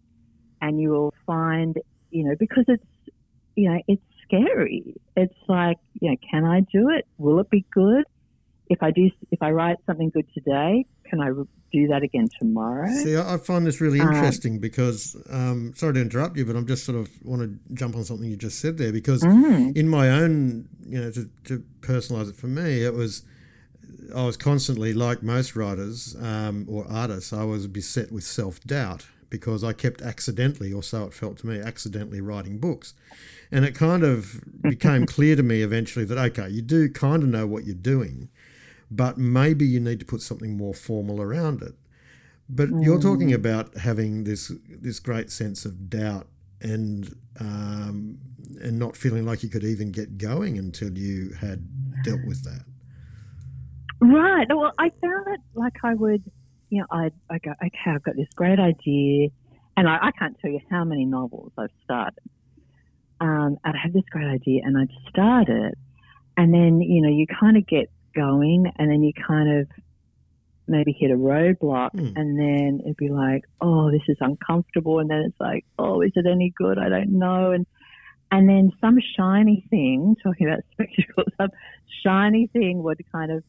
[0.61, 1.77] and you will find,
[2.11, 2.85] you know, because it's,
[3.55, 4.95] you know, it's scary.
[5.17, 7.07] It's like, you know, can I do it?
[7.17, 8.05] Will it be good?
[8.69, 11.29] If I do, if I write something good today, can I
[11.71, 12.89] do that again tomorrow?
[12.89, 16.55] See, I find this really um, interesting um, because, um, sorry to interrupt you, but
[16.55, 19.77] I'm just sort of want to jump on something you just said there because mm.
[19.77, 23.23] in my own, you know, to, to personalize it for me, it was.
[24.13, 29.05] I was constantly, like most writers um, or artists, I was beset with self doubt
[29.29, 32.93] because I kept accidentally, or so it felt to me, accidentally writing books.
[33.51, 37.29] And it kind of became clear to me eventually that, okay, you do kind of
[37.29, 38.29] know what you're doing,
[38.95, 41.73] but maybe you need to put something more formal around it.
[42.47, 42.83] But mm.
[42.83, 43.35] you're talking mm.
[43.35, 46.27] about having this this great sense of doubt
[46.61, 48.19] and um,
[48.61, 51.67] and not feeling like you could even get going until you had
[52.03, 52.65] dealt with that.
[53.99, 54.47] Right.
[54.49, 56.23] Well, I found it like I would,
[56.69, 59.29] you know, I I go, okay, I've got this great idea,
[59.75, 62.19] and I, I can't tell you how many novels I've started.
[63.19, 65.75] Um, and I have this great idea, and I'd start it,
[66.37, 69.67] and then you know you kind of get going and then you kind of
[70.67, 72.13] maybe hit a roadblock mm.
[72.15, 74.99] and then it'd be like, oh, this is uncomfortable.
[74.99, 76.77] And then it's like, oh, is it any good?
[76.77, 77.51] I don't know.
[77.51, 77.65] And,
[78.31, 81.49] and then some shiny thing, talking about spectacles, some
[82.03, 83.43] shiny thing would kind of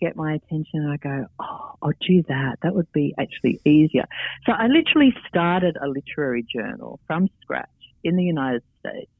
[0.00, 2.58] get my attention and I go, oh, I'll do that.
[2.62, 4.04] That would be actually easier.
[4.44, 7.68] So I literally started a literary journal from scratch
[8.04, 9.10] in the United States.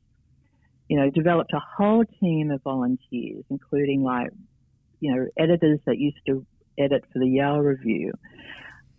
[0.89, 4.31] You know, developed a whole team of volunteers, including like
[5.01, 6.45] you know, editors that used to
[6.79, 8.13] edit for the Yale Review,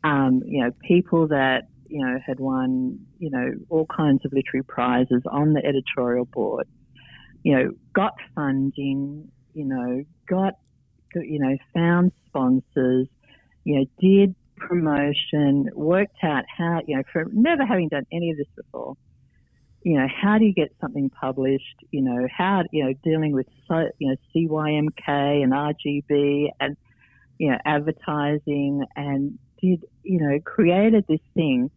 [0.04, 4.64] um, you know, people that, you know, had won, you know, all kinds of literary
[4.64, 6.68] prizes on the editorial board,
[7.44, 10.56] you know, got funding, you know, got,
[11.16, 13.08] you know, found sponsors,
[13.64, 18.38] you know, did promotion, worked out how, you know, for never having done any of
[18.38, 18.96] this before,
[19.88, 21.86] you know, how do you get something published?
[21.92, 26.76] You know, how, you know, dealing with, so, you know, CYMK and RGB and,
[27.38, 31.72] you know, advertising and did, you know, created this thing.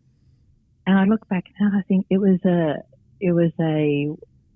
[0.88, 2.82] And I look back now, I think it was a,
[3.20, 4.08] it was a,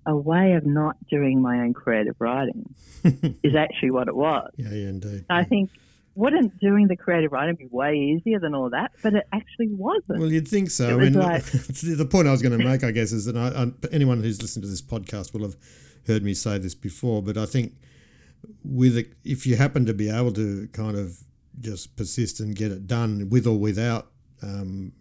[0.05, 2.74] a way of not doing my own creative writing
[3.05, 4.51] is actually what it was.
[4.57, 5.26] Yeah, yeah, indeed.
[5.31, 5.70] I think
[6.15, 8.93] wouldn't doing the creative writing be way easier than all that?
[9.03, 10.21] But it actually wasn't.
[10.21, 10.95] Well, you'd think so.
[10.95, 13.49] I mean, like, the point I was going to make, I guess, is that I,
[13.49, 15.57] I, anyone who's listened to this podcast will have
[16.07, 17.23] heard me say this before.
[17.23, 17.75] But I think
[18.65, 21.19] with a, if you happen to be able to kind of
[21.61, 24.09] just persist and get it done with or without
[24.43, 24.93] um,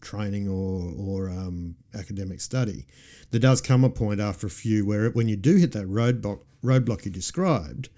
[0.00, 2.86] training or or um, academic study.
[3.30, 6.40] There does come a point after a few where when you do hit that roadblock
[6.62, 7.88] roadblock you described,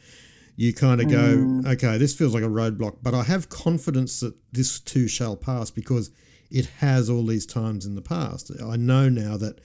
[0.57, 1.67] you kind of go, Mm.
[1.67, 5.71] okay, this feels like a roadblock, but I have confidence that this too shall pass
[5.71, 6.11] because
[6.51, 8.51] it has all these times in the past.
[8.63, 9.61] I know now that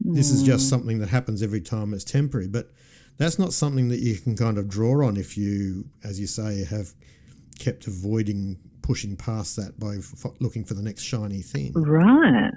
[0.00, 0.46] this is Mm.
[0.46, 2.70] just something that happens every time it's temporary, but
[3.16, 6.64] that's not something that you can kind of draw on if you, as you say,
[6.64, 6.92] have
[7.58, 11.72] kept avoiding pushing past that by f- looking for the next shiny thing.
[11.72, 12.52] Right.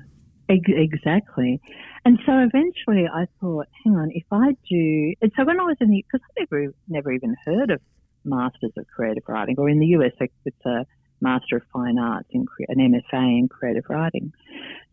[0.49, 1.61] Ex- Exactly.
[2.05, 5.77] And so eventually I thought, hang on, if I do, and so when I was
[5.81, 7.81] in the, because I never, never even heard of
[8.23, 10.85] Masters of Creative Writing, or in the US, it's a
[11.19, 14.31] Master of Fine Arts, in, an MFA in Creative Writing.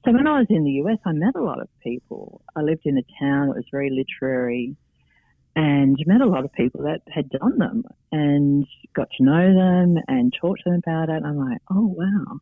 [0.05, 2.42] So when I was in the US, I met a lot of people.
[2.57, 4.76] I lived in a town that was very literary
[5.57, 10.02] and met a lot of people that had done them and got to know them
[10.09, 11.16] and talked to them about it.
[11.16, 12.40] And I'm like, oh, wow.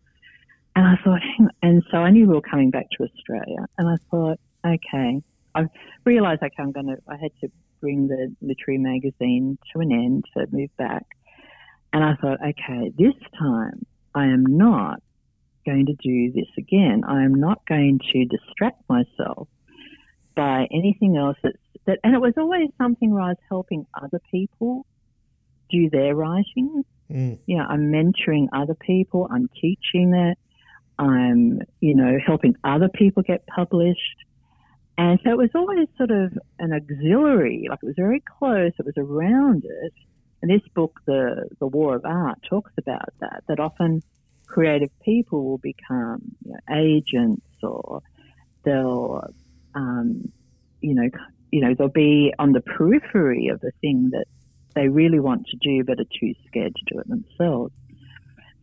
[0.74, 1.48] And I thought, hang.
[1.62, 3.66] And so I knew we were coming back to Australia.
[3.78, 5.22] And I thought, okay,
[5.54, 5.66] I
[6.04, 7.50] realised, okay, I'm going to, I had to
[7.80, 11.04] bring the literary magazine to an end to move back.
[11.92, 15.02] And I thought, okay, this time I am not
[15.66, 17.02] going to do this again.
[17.06, 19.48] I am not going to distract myself
[20.34, 24.20] by anything else that's, that, and it was always something where I was helping other
[24.30, 24.86] people
[25.70, 27.38] do their writing Mm.
[27.46, 30.38] you know, I'm mentoring other people, I'm teaching it,
[31.02, 34.24] I'm, you know, helping other people get published.
[34.96, 38.86] And so it was always sort of an auxiliary, like it was very close, it
[38.86, 39.92] was around it.
[40.42, 44.02] And this book, The, the War of Art, talks about that, that often
[44.46, 48.02] creative people will become you know, agents or
[48.64, 49.24] they'll,
[49.74, 50.30] um,
[50.80, 51.08] you know,
[51.50, 54.26] you know, they'll be on the periphery of the thing that
[54.74, 57.72] they really want to do but are too scared to do it themselves.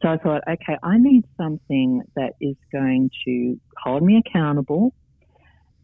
[0.02, 4.93] So I thought, okay, I need something that is going to hold me accountable.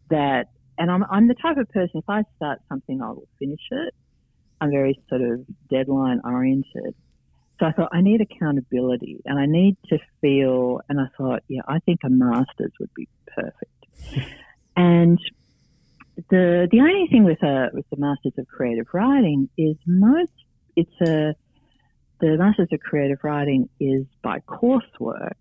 [0.08, 0.48] That,
[0.78, 3.94] and I'm, I'm the type of person, if I start something, I will finish it.
[4.60, 6.94] I'm very sort of deadline oriented.
[7.58, 11.62] So I thought, I need accountability and I need to feel, and I thought, yeah,
[11.66, 14.30] I think a master's would be perfect.
[14.76, 15.18] and
[16.30, 20.32] the the only thing with a with the Masters of Creative Writing is most
[20.74, 21.34] it's a
[22.20, 25.36] the Masters of Creative Writing is by coursework,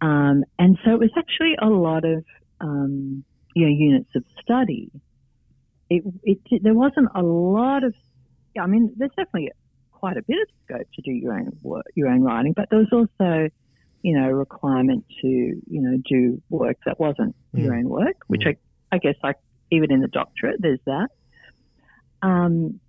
[0.00, 2.24] um, and so it was actually a lot of
[2.60, 4.90] um, you know units of study.
[5.88, 7.94] It, it there wasn't a lot of
[8.60, 9.50] I mean there's definitely
[9.92, 12.80] quite a bit of scope to do your own work your own writing, but there
[12.80, 13.48] was also
[14.02, 17.78] you know a requirement to you know do work that wasn't your Mm.
[17.78, 18.56] own work, which Mm.
[18.92, 19.36] I I guess like
[19.70, 21.08] even in the doctorate, there's that.
[22.22, 22.80] Um,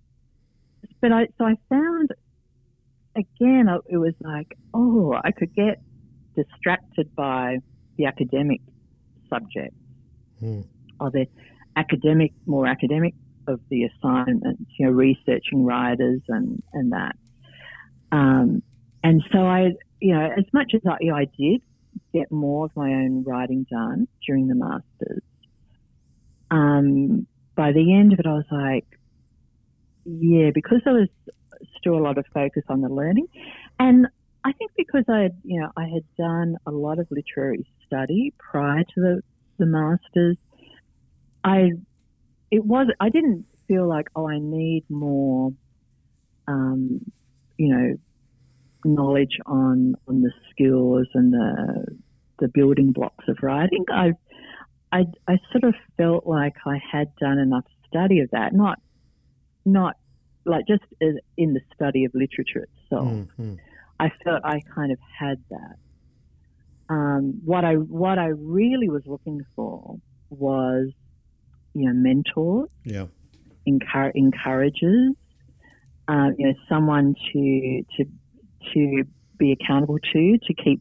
[1.00, 2.10] but I so I found
[3.18, 5.80] again it was like oh I could get
[6.36, 7.58] distracted by
[7.96, 8.60] the academic
[9.28, 9.74] subject
[10.42, 10.64] Mm.
[11.00, 11.26] or the
[11.74, 13.14] academic more academic
[13.48, 17.16] of the assignments, you know, researching writers and and that.
[18.12, 18.62] Um,
[19.02, 21.62] and so I, you know, as much as I, you know, I did
[22.12, 25.22] get more of my own writing done during the masters,
[26.50, 28.86] um, by the end of it, I was like,
[30.04, 31.08] yeah, because I was
[31.78, 33.26] still a lot of focus on the learning,
[33.78, 34.06] and
[34.44, 38.32] I think because I, had, you know, I had done a lot of literary study
[38.38, 39.22] prior to the
[39.58, 40.36] the masters,
[41.42, 41.72] I,
[42.50, 45.52] it was I didn't feel like oh I need more,
[46.46, 47.00] um,
[47.56, 47.94] you know,
[48.84, 51.98] knowledge on on the skills and the
[52.38, 53.84] the building blocks of writing.
[53.92, 54.12] I
[54.92, 58.80] I, I sort of felt like I had done enough study of that, not
[59.64, 59.96] not
[60.44, 63.08] like just in the study of literature itself.
[63.08, 63.58] Mm, mm.
[64.00, 65.76] I felt I kind of had that.
[66.88, 69.96] Um, what I what I really was looking for
[70.30, 70.90] was,
[71.74, 73.06] you know, mentors, Yeah.
[73.68, 75.14] encour- encourages,
[76.06, 78.04] uh, you know, someone to to
[78.74, 79.04] to
[79.38, 80.80] be accountable to to keep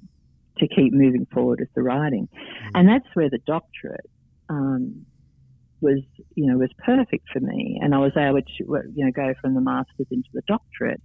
[0.60, 2.30] to keep moving forward with the writing,
[2.74, 4.10] and that's where the doctorate
[4.50, 5.06] um,
[5.82, 6.02] was,
[6.36, 9.54] you know, was perfect for me, and I was able to, you know, go from
[9.54, 11.02] the masters into the doctorate.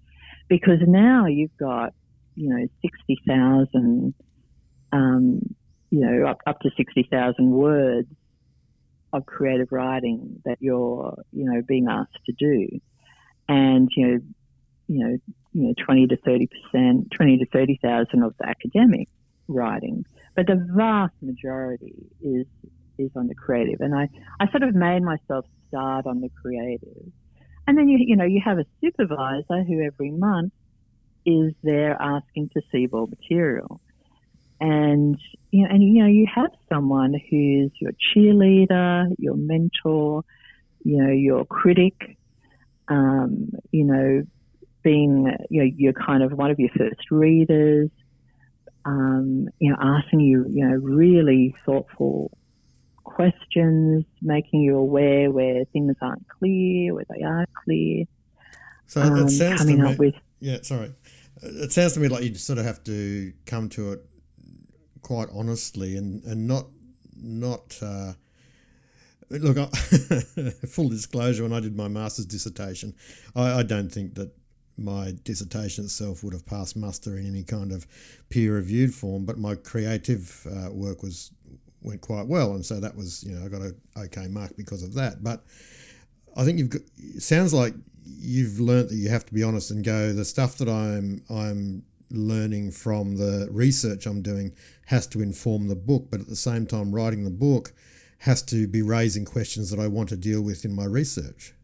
[0.48, 1.94] Because now you've got,
[2.34, 4.14] you know, sixty thousand,
[4.92, 5.40] um,
[5.90, 8.08] you know, up up to sixty thousand words
[9.12, 12.80] of creative writing that you're, you know, being asked to do,
[13.48, 14.18] and you know,
[14.88, 15.18] you know,
[15.52, 19.08] you know, twenty to thirty percent, twenty to thirty thousand of the academic
[19.48, 20.04] writing,
[20.34, 22.46] but the vast majority is
[22.98, 24.08] is on the creative, and I
[24.40, 27.12] I sort of made myself start on the creative,
[27.66, 30.52] and then you you know you have a supervisor who every month
[31.24, 33.80] is there asking to see more material.
[34.60, 35.18] and
[35.50, 40.24] you know, and you know, you have someone who's your cheerleader, your mentor,
[40.84, 42.16] you know, your critic,
[42.88, 44.22] um, you know,
[44.82, 47.90] being you know, you're kind of one of your first readers,
[48.84, 52.30] um, you know, asking you, you know, really thoughtful
[53.14, 58.04] questions, making you aware where things aren't clear, where they are clear.
[58.86, 60.92] So um, it sounds coming to me, up with yeah, sorry.
[61.42, 64.00] It sounds to me like you sort of have to come to it
[65.02, 66.66] quite honestly and, and not
[67.16, 68.12] not uh,
[69.30, 69.56] look.
[69.58, 69.66] I,
[70.66, 72.94] full disclosure: when I did my master's dissertation,
[73.36, 74.32] I, I don't think that
[74.76, 77.86] my dissertation itself would have passed muster in any kind of
[78.30, 81.30] peer-reviewed form, but my creative uh, work was
[81.82, 83.74] went quite well, and so that was you know I got a
[84.04, 85.22] okay mark because of that.
[85.22, 85.44] But
[86.36, 86.82] I think you've got,
[87.18, 87.74] sounds like
[88.04, 91.84] you've learnt that you have to be honest and go the stuff that I'm I'm
[92.10, 94.52] learning from the research I'm doing
[94.86, 97.72] has to inform the book, but at the same time writing the book
[98.18, 101.54] has to be raising questions that I want to deal with in my research.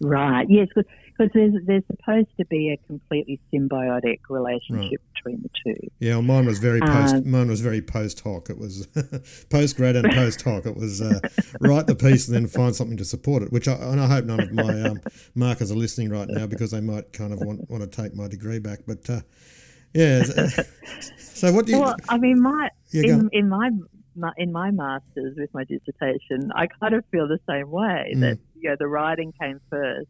[0.00, 0.46] Right.
[0.50, 0.68] Yes,
[1.16, 5.14] because there's there's supposed to be a completely symbiotic relationship right.
[5.14, 5.88] between the two.
[5.98, 7.14] Yeah, well, mine was very post.
[7.14, 8.50] Um, mine was very post hoc.
[8.50, 8.86] It was
[9.50, 10.66] post grad and post hoc.
[10.66, 11.20] It was uh,
[11.60, 13.52] write the piece and then find something to support it.
[13.52, 15.00] Which I, and I hope none of my um,
[15.34, 18.28] markers are listening right now because they might kind of want, want to take my
[18.28, 18.80] degree back.
[18.86, 19.20] But uh,
[19.94, 20.24] yeah.
[21.18, 21.80] So what do you?
[21.80, 23.70] Well, I mean, my in, in my
[24.36, 28.20] in my masters with my dissertation, I kind of feel the same way mm.
[28.20, 30.08] that you know the writing came first,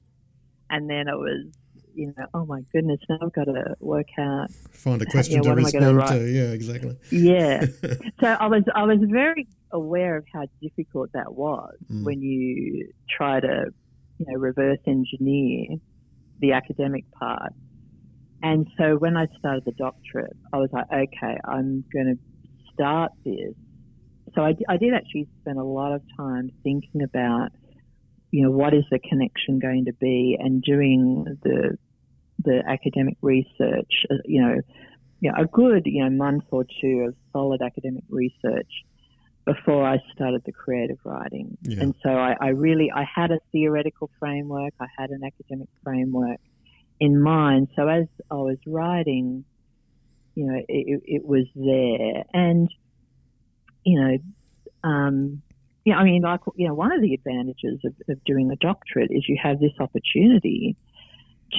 [0.70, 1.46] and then it was
[1.94, 4.50] you know oh my goodness now I've got to work out.
[4.52, 6.30] Find a question to respond to.
[6.30, 6.96] yeah exactly.
[7.10, 7.66] Yeah.
[8.20, 12.04] So I was I was very aware of how difficult that was mm.
[12.04, 13.66] when you try to
[14.18, 15.76] you know reverse engineer
[16.40, 17.52] the academic part.
[18.42, 22.18] And so when I started the doctorate I was like okay I'm going to
[22.74, 23.54] start this.
[24.34, 27.50] So I, I did actually spend a lot of time thinking about,
[28.34, 31.78] you know, what is the connection going to be, and doing the
[32.44, 34.04] the academic research.
[34.10, 34.60] Uh, you know,
[35.20, 38.72] you know, a good you know month or two of solid academic research
[39.44, 41.56] before I started the creative writing.
[41.62, 41.80] Yeah.
[41.80, 46.40] And so I, I really I had a theoretical framework, I had an academic framework
[46.98, 47.68] in mind.
[47.76, 49.44] So as I was writing,
[50.34, 52.68] you know, it, it was there and
[53.84, 54.18] you know,
[54.90, 55.42] um,
[55.84, 59.10] yeah, I mean, like, you know, one of the advantages of, of doing a doctorate
[59.10, 60.76] is you have this opportunity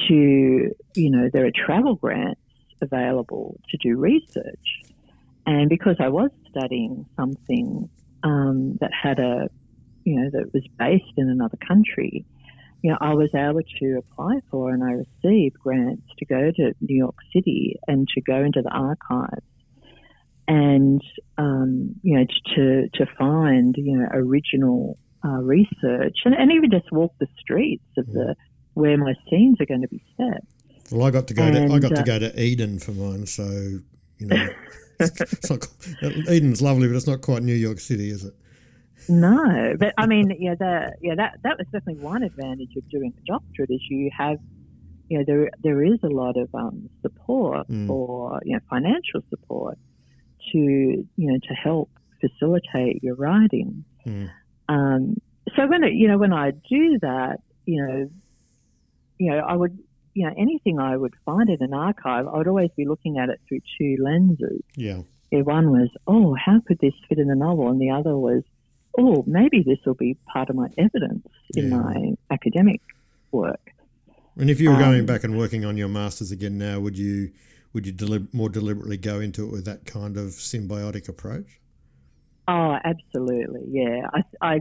[0.07, 2.41] to, you know, there are travel grants
[2.81, 4.81] available to do research.
[5.45, 7.87] And because I was studying something
[8.23, 9.47] um, that had a,
[10.03, 12.25] you know, that was based in another country,
[12.81, 16.73] you know, I was able to apply for and I received grants to go to
[16.81, 19.45] New York City and to go into the archives
[20.47, 21.01] and
[21.37, 22.25] um, you know
[22.55, 27.85] to to find you know original uh, research and, and even just walk the streets
[27.97, 28.35] of the
[28.73, 30.43] where my scenes are going to be set.
[30.91, 32.91] Well, I got to go and, to I got uh, to go to Eden for
[32.91, 33.43] mine, so
[34.17, 34.47] you know,
[34.99, 35.67] it's not,
[36.29, 38.33] Eden's lovely, but it's not quite New York City, is it?
[39.09, 43.13] No, but I mean, yeah, the, yeah, that that was definitely one advantage of doing
[43.17, 44.37] a doctorate is you have,
[45.09, 47.87] you know, there there is a lot of um, support mm.
[47.87, 49.77] for you know financial support
[50.51, 51.89] to you know to help
[52.21, 53.83] facilitate your writing.
[54.05, 54.29] Mm.
[54.67, 55.21] Um,
[55.55, 58.09] so when it, you know when I do that, you know,
[59.17, 59.77] you know I would
[60.13, 63.29] you know anything I would find in an archive, I would always be looking at
[63.29, 64.61] it through two lenses.
[64.75, 65.01] Yeah.
[65.31, 68.43] One was, oh, how could this fit in the novel, and the other was,
[68.97, 71.77] oh, maybe this will be part of my evidence in yeah.
[71.77, 72.79] my academic
[73.31, 73.71] work.
[74.37, 76.97] And if you were going um, back and working on your masters again now, would
[76.97, 77.31] you
[77.75, 81.59] would you deli- more deliberately go into it with that kind of symbiotic approach?
[82.47, 84.07] Oh, absolutely, yeah.
[84.13, 84.53] I, I,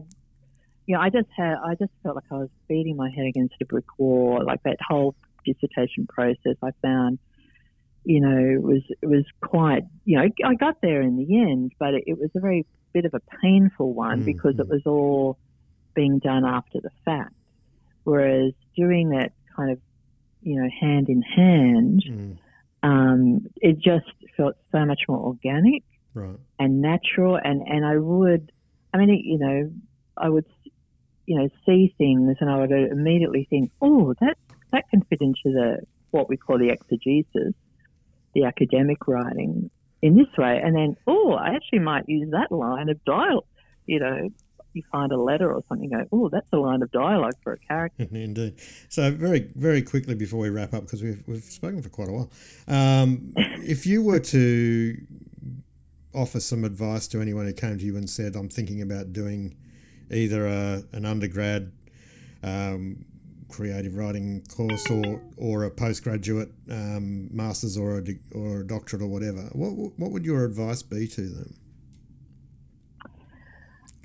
[0.87, 3.55] you know, I just had, I just felt like I was beating my head against
[3.63, 4.43] a brick wall.
[4.45, 5.15] Like that whole
[5.47, 7.21] dissertation process, I found,
[8.05, 11.95] you know, was it was quite, you know, I got there in the end, but
[11.95, 14.25] it, it was a very bit of a painful one mm-hmm.
[14.25, 15.39] because it was all
[15.95, 17.35] being done after the fact.
[18.03, 19.79] Whereas doing that kind of,
[20.43, 22.05] you know, hand in hand.
[22.11, 22.39] Mm
[22.85, 25.83] um, it just felt so much more organic
[26.13, 26.37] right.
[26.59, 27.37] and natural.
[27.43, 28.53] And, and I would,
[28.93, 29.71] I mean, you know,
[30.19, 30.45] I would,
[31.25, 34.37] you know, see things and I would immediately think, oh, that,
[34.73, 35.79] that can fit into the,
[36.11, 37.55] what we call the exegesis,
[38.35, 39.71] the academic writing
[40.03, 40.61] in this way.
[40.63, 43.47] And then, oh, I actually might use that line of dialogue,
[43.87, 44.29] you know,
[44.75, 47.59] you find a letter or something, go, oh, that's a line of dialogue for a
[47.59, 48.07] character.
[48.13, 48.55] Indeed.
[48.89, 52.13] So very, very quickly before we wrap up, because we've, we've spoken for quite a
[52.13, 52.31] while,
[52.69, 54.97] um, if you were to
[56.15, 59.57] offer some advice to anyone who came to you and said, "I'm thinking about doing
[60.11, 61.73] either a, an undergrad
[62.43, 63.05] um,
[63.49, 69.09] creative writing course or or a postgraduate um, masters or a or a doctorate or
[69.09, 71.55] whatever." What what would your advice be to them?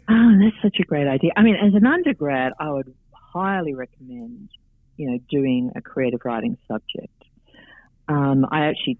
[0.09, 1.31] Oh, that's such a great idea.
[1.35, 4.49] I mean, as an undergrad, I would highly recommend,
[4.97, 7.13] you know, doing a creative writing subject.
[8.07, 8.97] Um, I actually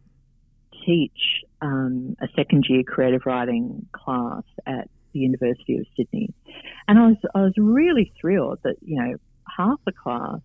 [0.85, 6.31] teach um, a second year creative writing class at the University of Sydney,
[6.87, 9.15] and I was I was really thrilled that you know
[9.57, 10.39] half the class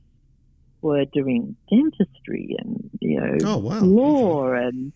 [0.80, 3.80] were doing dentistry and you know oh, wow.
[3.80, 4.92] law and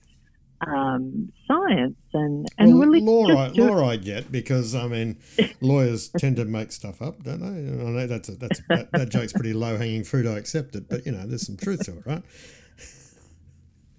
[0.66, 5.18] um, science and and well, really law, law I get because I mean
[5.60, 7.46] lawyers tend to make stuff up, don't they?
[7.46, 10.26] I know that's a, that's a, that, that joke's pretty low hanging fruit.
[10.26, 12.22] I accept it, but you know there's some truth to it, right?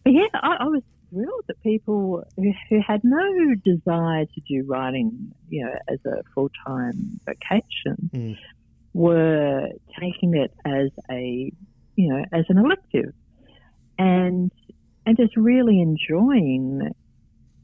[0.06, 5.34] Yeah, I, I was thrilled that people who, who, had no desire to do writing,
[5.50, 8.38] you know, as a full time vocation, mm.
[8.94, 9.68] were
[10.00, 11.52] taking it as a,
[11.96, 13.14] you know, as an elective,
[13.98, 14.52] and
[15.10, 16.92] and just really enjoying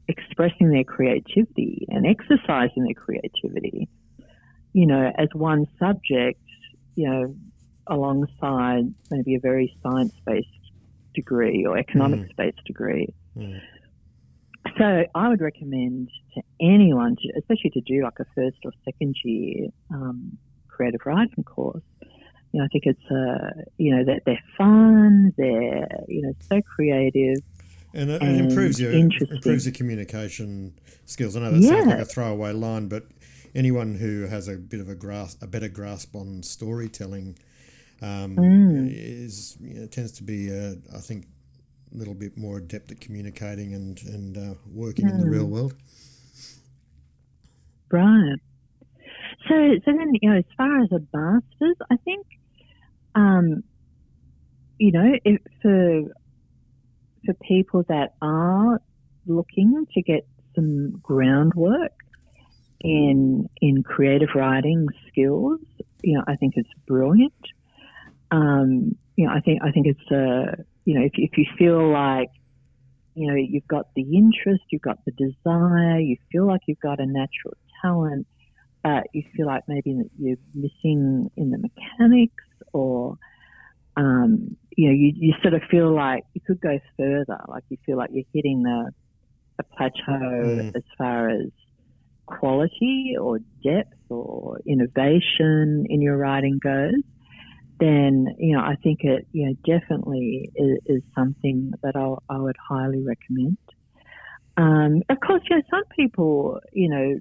[0.08, 3.88] expressing their creativity and exercising their creativity,
[4.72, 6.42] you know, as one subject,
[6.96, 7.36] you know,
[7.86, 10.48] alongside maybe a very science based
[11.14, 12.64] degree or economics based mm.
[12.64, 13.14] degree.
[13.36, 13.60] Mm.
[14.76, 19.14] So I would recommend to anyone, to, especially to do like a first or second
[19.22, 20.36] year um,
[20.66, 21.84] creative writing course.
[22.56, 26.62] You know, I think it's uh, you know that they're fun, they're you know so
[26.62, 27.36] creative,
[27.92, 30.72] and it, and it improves your improves your communication
[31.04, 31.36] skills.
[31.36, 31.68] I know that yeah.
[31.68, 33.08] sounds like a throwaway line, but
[33.54, 37.36] anyone who has a bit of a grasp, a better grasp on storytelling,
[38.00, 38.88] um, mm.
[38.90, 41.26] is you know, tends to be, uh, I think,
[41.94, 45.10] a little bit more adept at communicating and and uh, working mm.
[45.10, 45.50] in the real mm.
[45.50, 45.74] world.
[47.92, 48.38] Right.
[49.46, 49.54] So,
[49.84, 52.26] so then, you know, as far as a master's, I think
[53.16, 53.64] um,
[54.78, 56.02] you know, if, for
[57.24, 58.80] for people that are
[59.26, 61.92] looking to get some groundwork
[62.80, 65.60] in in creative writing skills,
[66.02, 67.32] you know, I think it's brilliant.
[68.30, 71.90] Um, you know, I think I think it's a you know, if if you feel
[71.90, 72.28] like
[73.14, 77.00] you know you've got the interest, you've got the desire, you feel like you've got
[77.00, 78.26] a natural talent,
[78.84, 83.18] but you feel like maybe you're missing in the mechanics or
[83.96, 87.78] um, you know, you, you sort of feel like you could go further, like you
[87.86, 88.92] feel like you're hitting the
[89.58, 90.76] a plateau mm.
[90.76, 91.48] as far as
[92.26, 97.02] quality or depth or innovation in your writing goes,
[97.78, 102.38] then you know I think it you know definitely is, is something that I'll, I
[102.38, 103.58] would highly recommend.
[104.56, 107.18] Um, of course, you know some people you know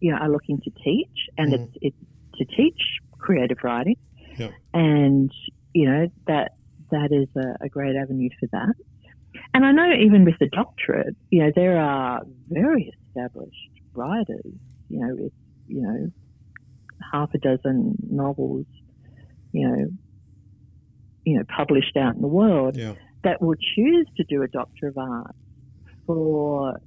[0.00, 1.64] you know are looking to teach, and mm.
[1.64, 1.96] it's, it's
[2.38, 2.80] to teach
[3.18, 3.96] creative writing,
[4.40, 4.50] yeah.
[4.74, 5.30] and
[5.72, 6.52] you know that
[6.90, 8.74] that is a, a great avenue for that.
[9.54, 14.52] And I know even with the doctorate, you know, there are very established writers,
[14.88, 15.32] you know, with,
[15.68, 16.10] you know,
[17.12, 18.66] half a dozen novels,
[19.52, 19.86] you know,
[21.24, 22.94] you know, published out in the world yeah.
[23.22, 25.38] that will choose to do a Doctor of Arts
[26.06, 26.80] for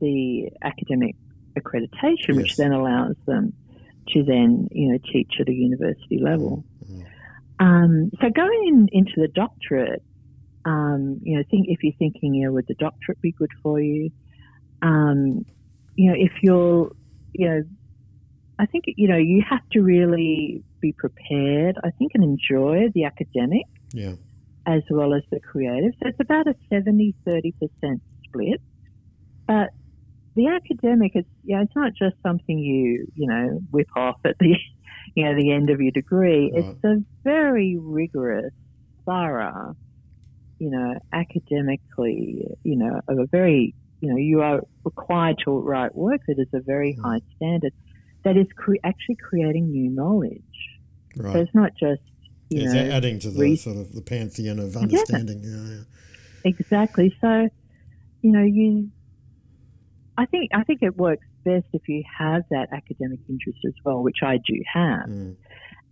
[0.00, 1.16] the academic
[1.58, 2.36] accreditation, yes.
[2.36, 3.52] which then allows them
[4.08, 6.58] to then, you know, teach at a university level.
[6.58, 6.64] Mm.
[7.58, 10.02] Um, so going in, into the doctorate,
[10.64, 13.80] um, you know, think if you're thinking, you know, would the doctorate be good for
[13.80, 14.10] you?
[14.82, 15.44] Um,
[15.94, 16.90] you know, if you're,
[17.32, 17.62] you know,
[18.58, 21.76] I think you know you have to really be prepared.
[21.82, 24.14] I think and enjoy the academic, yeah,
[24.66, 25.92] as well as the creative.
[26.00, 28.60] So it's about a 70 30 percent split.
[29.46, 29.70] But
[30.36, 34.54] the academic is, yeah, it's not just something you you know whip off at the
[35.14, 36.50] you know, the end of your degree.
[36.54, 36.64] Right.
[36.64, 38.52] It's a very rigorous,
[39.06, 39.76] thorough,
[40.58, 45.94] you know, academically, you know, of a very, you know, you are required to write
[45.94, 47.72] work that is a very high standard
[48.24, 50.42] that is cre- actually creating new knowledge.
[51.16, 51.32] Right.
[51.32, 52.02] So it's not just,
[52.50, 55.42] you yeah, know, adding to the re- sort of the pantheon of understanding.
[55.44, 55.50] Yeah.
[55.50, 55.82] Yeah, yeah.
[56.44, 57.16] Exactly.
[57.20, 57.48] So,
[58.22, 58.90] you know, you,
[60.16, 64.02] I think, I think it works best if you have that academic interest as well,
[64.02, 65.08] which I do have.
[65.08, 65.36] Mm.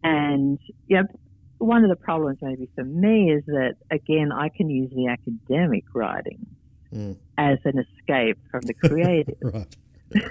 [0.05, 1.03] And yeah,
[1.59, 5.85] one of the problems maybe for me is that again I can use the academic
[5.95, 6.45] writing
[6.93, 7.17] mm.
[7.39, 9.37] as an escape from the creative.
[9.43, 9.77] right.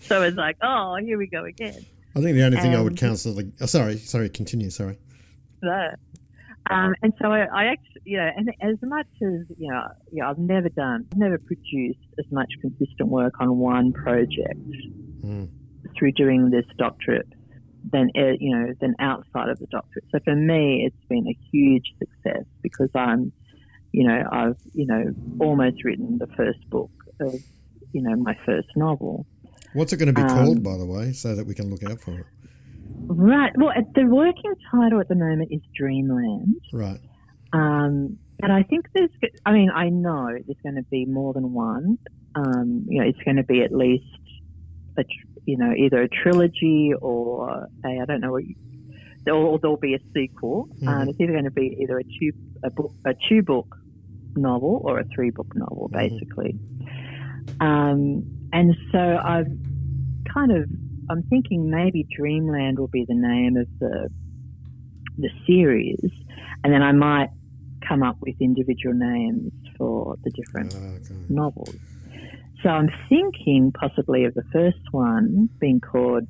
[0.00, 1.86] so it's like, oh, here we go again.
[2.14, 4.98] I think the only thing I would counsel the oh, sorry, sorry, continue, sorry.
[5.62, 5.90] No.
[6.70, 9.82] Um, and so I, I actually, you know, and as much as you know,
[10.12, 14.58] yeah, I've never done, I've never produced as much consistent work on one project
[15.24, 15.48] Mm.
[15.96, 17.28] through doing this doctorate
[17.92, 20.04] than uh, you know than outside of the doctorate.
[20.10, 23.32] So for me, it's been a huge success because I'm,
[23.92, 26.90] you know, I've you know almost written the first book
[27.20, 27.34] of
[27.92, 29.26] you know my first novel.
[29.74, 31.82] What's it going to be Um, called, by the way, so that we can look
[31.84, 32.26] out for it?
[33.08, 33.52] Right.
[33.56, 36.56] Well, the working title at the moment is Dreamland.
[36.72, 37.00] Right.
[37.52, 39.10] Um, but I think there's,
[39.44, 41.98] I mean, I know there's going to be more than one.
[42.34, 44.04] Um, you know, it's going to be at least,
[44.98, 45.04] a,
[45.46, 48.54] you know, either a trilogy or a, I don't know, what you-
[49.30, 50.66] or there'll be a sequel.
[50.84, 51.08] Um, Mhm.
[51.10, 52.32] it's either going to be either a two,
[52.64, 53.68] a book, a two book
[54.34, 56.10] novel or a three book novel, Mhm.
[56.10, 56.58] basically.
[57.60, 59.46] Um, and so I've
[60.34, 60.68] kind of,
[61.10, 64.08] I'm thinking maybe Dreamland will be the name of the
[65.18, 66.10] the series,
[66.64, 67.28] and then I might
[67.86, 71.14] come up with individual names for the different Ah, okay.
[71.28, 71.76] novels.
[72.62, 76.24] So I'm thinking possibly of the first one being called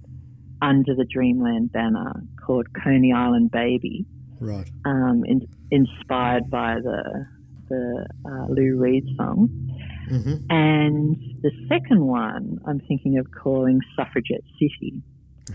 [0.63, 4.07] Under the Dreamland Banner, called Coney Island Baby,
[4.41, 4.69] Right.
[4.85, 7.27] um, in, inspired by the
[7.69, 9.72] the uh, Lou Reed song.
[10.13, 15.03] Hmm And the second one I'm thinking of calling Suffragette City,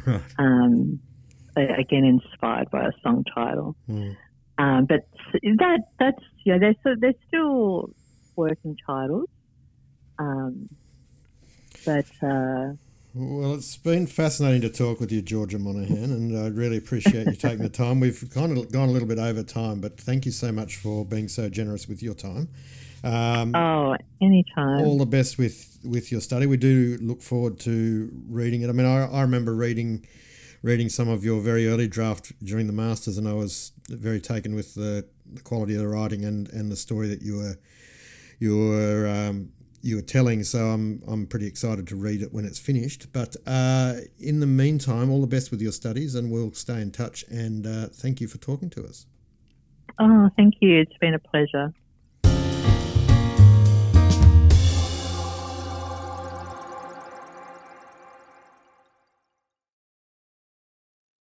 [0.05, 0.21] Right.
[0.39, 0.99] um,
[1.55, 3.75] again inspired by a song title.
[3.89, 4.15] Mm.
[4.57, 5.01] Um, but
[5.43, 7.89] that that's you know they're so they're still
[8.35, 9.29] working titles.
[10.19, 10.67] Um,
[11.85, 12.73] but uh,
[13.13, 17.35] Well, it's been fascinating to talk with you, Georgia Monahan, and I really appreciate you
[17.35, 17.99] taking the time.
[17.99, 21.05] We've kind of gone a little bit over time, but thank you so much for
[21.05, 22.49] being so generous with your time.
[23.03, 24.85] Um, oh, anytime.
[24.85, 26.45] all the best with with your study.
[26.45, 28.69] We do look forward to reading it.
[28.69, 30.05] I mean, I, I remember reading
[30.63, 34.55] reading some of your very early draft during the masters, and I was very taken
[34.55, 37.57] with the, the quality of the writing and, and the story that you were
[38.39, 39.49] you were um,
[39.81, 40.43] you were telling.
[40.43, 43.11] So I'm I'm pretty excited to read it when it's finished.
[43.13, 46.91] But uh, in the meantime, all the best with your studies, and we'll stay in
[46.91, 47.23] touch.
[47.29, 49.05] And uh, thank you for talking to us.
[49.99, 50.79] oh, thank you.
[50.81, 51.73] It's been a pleasure.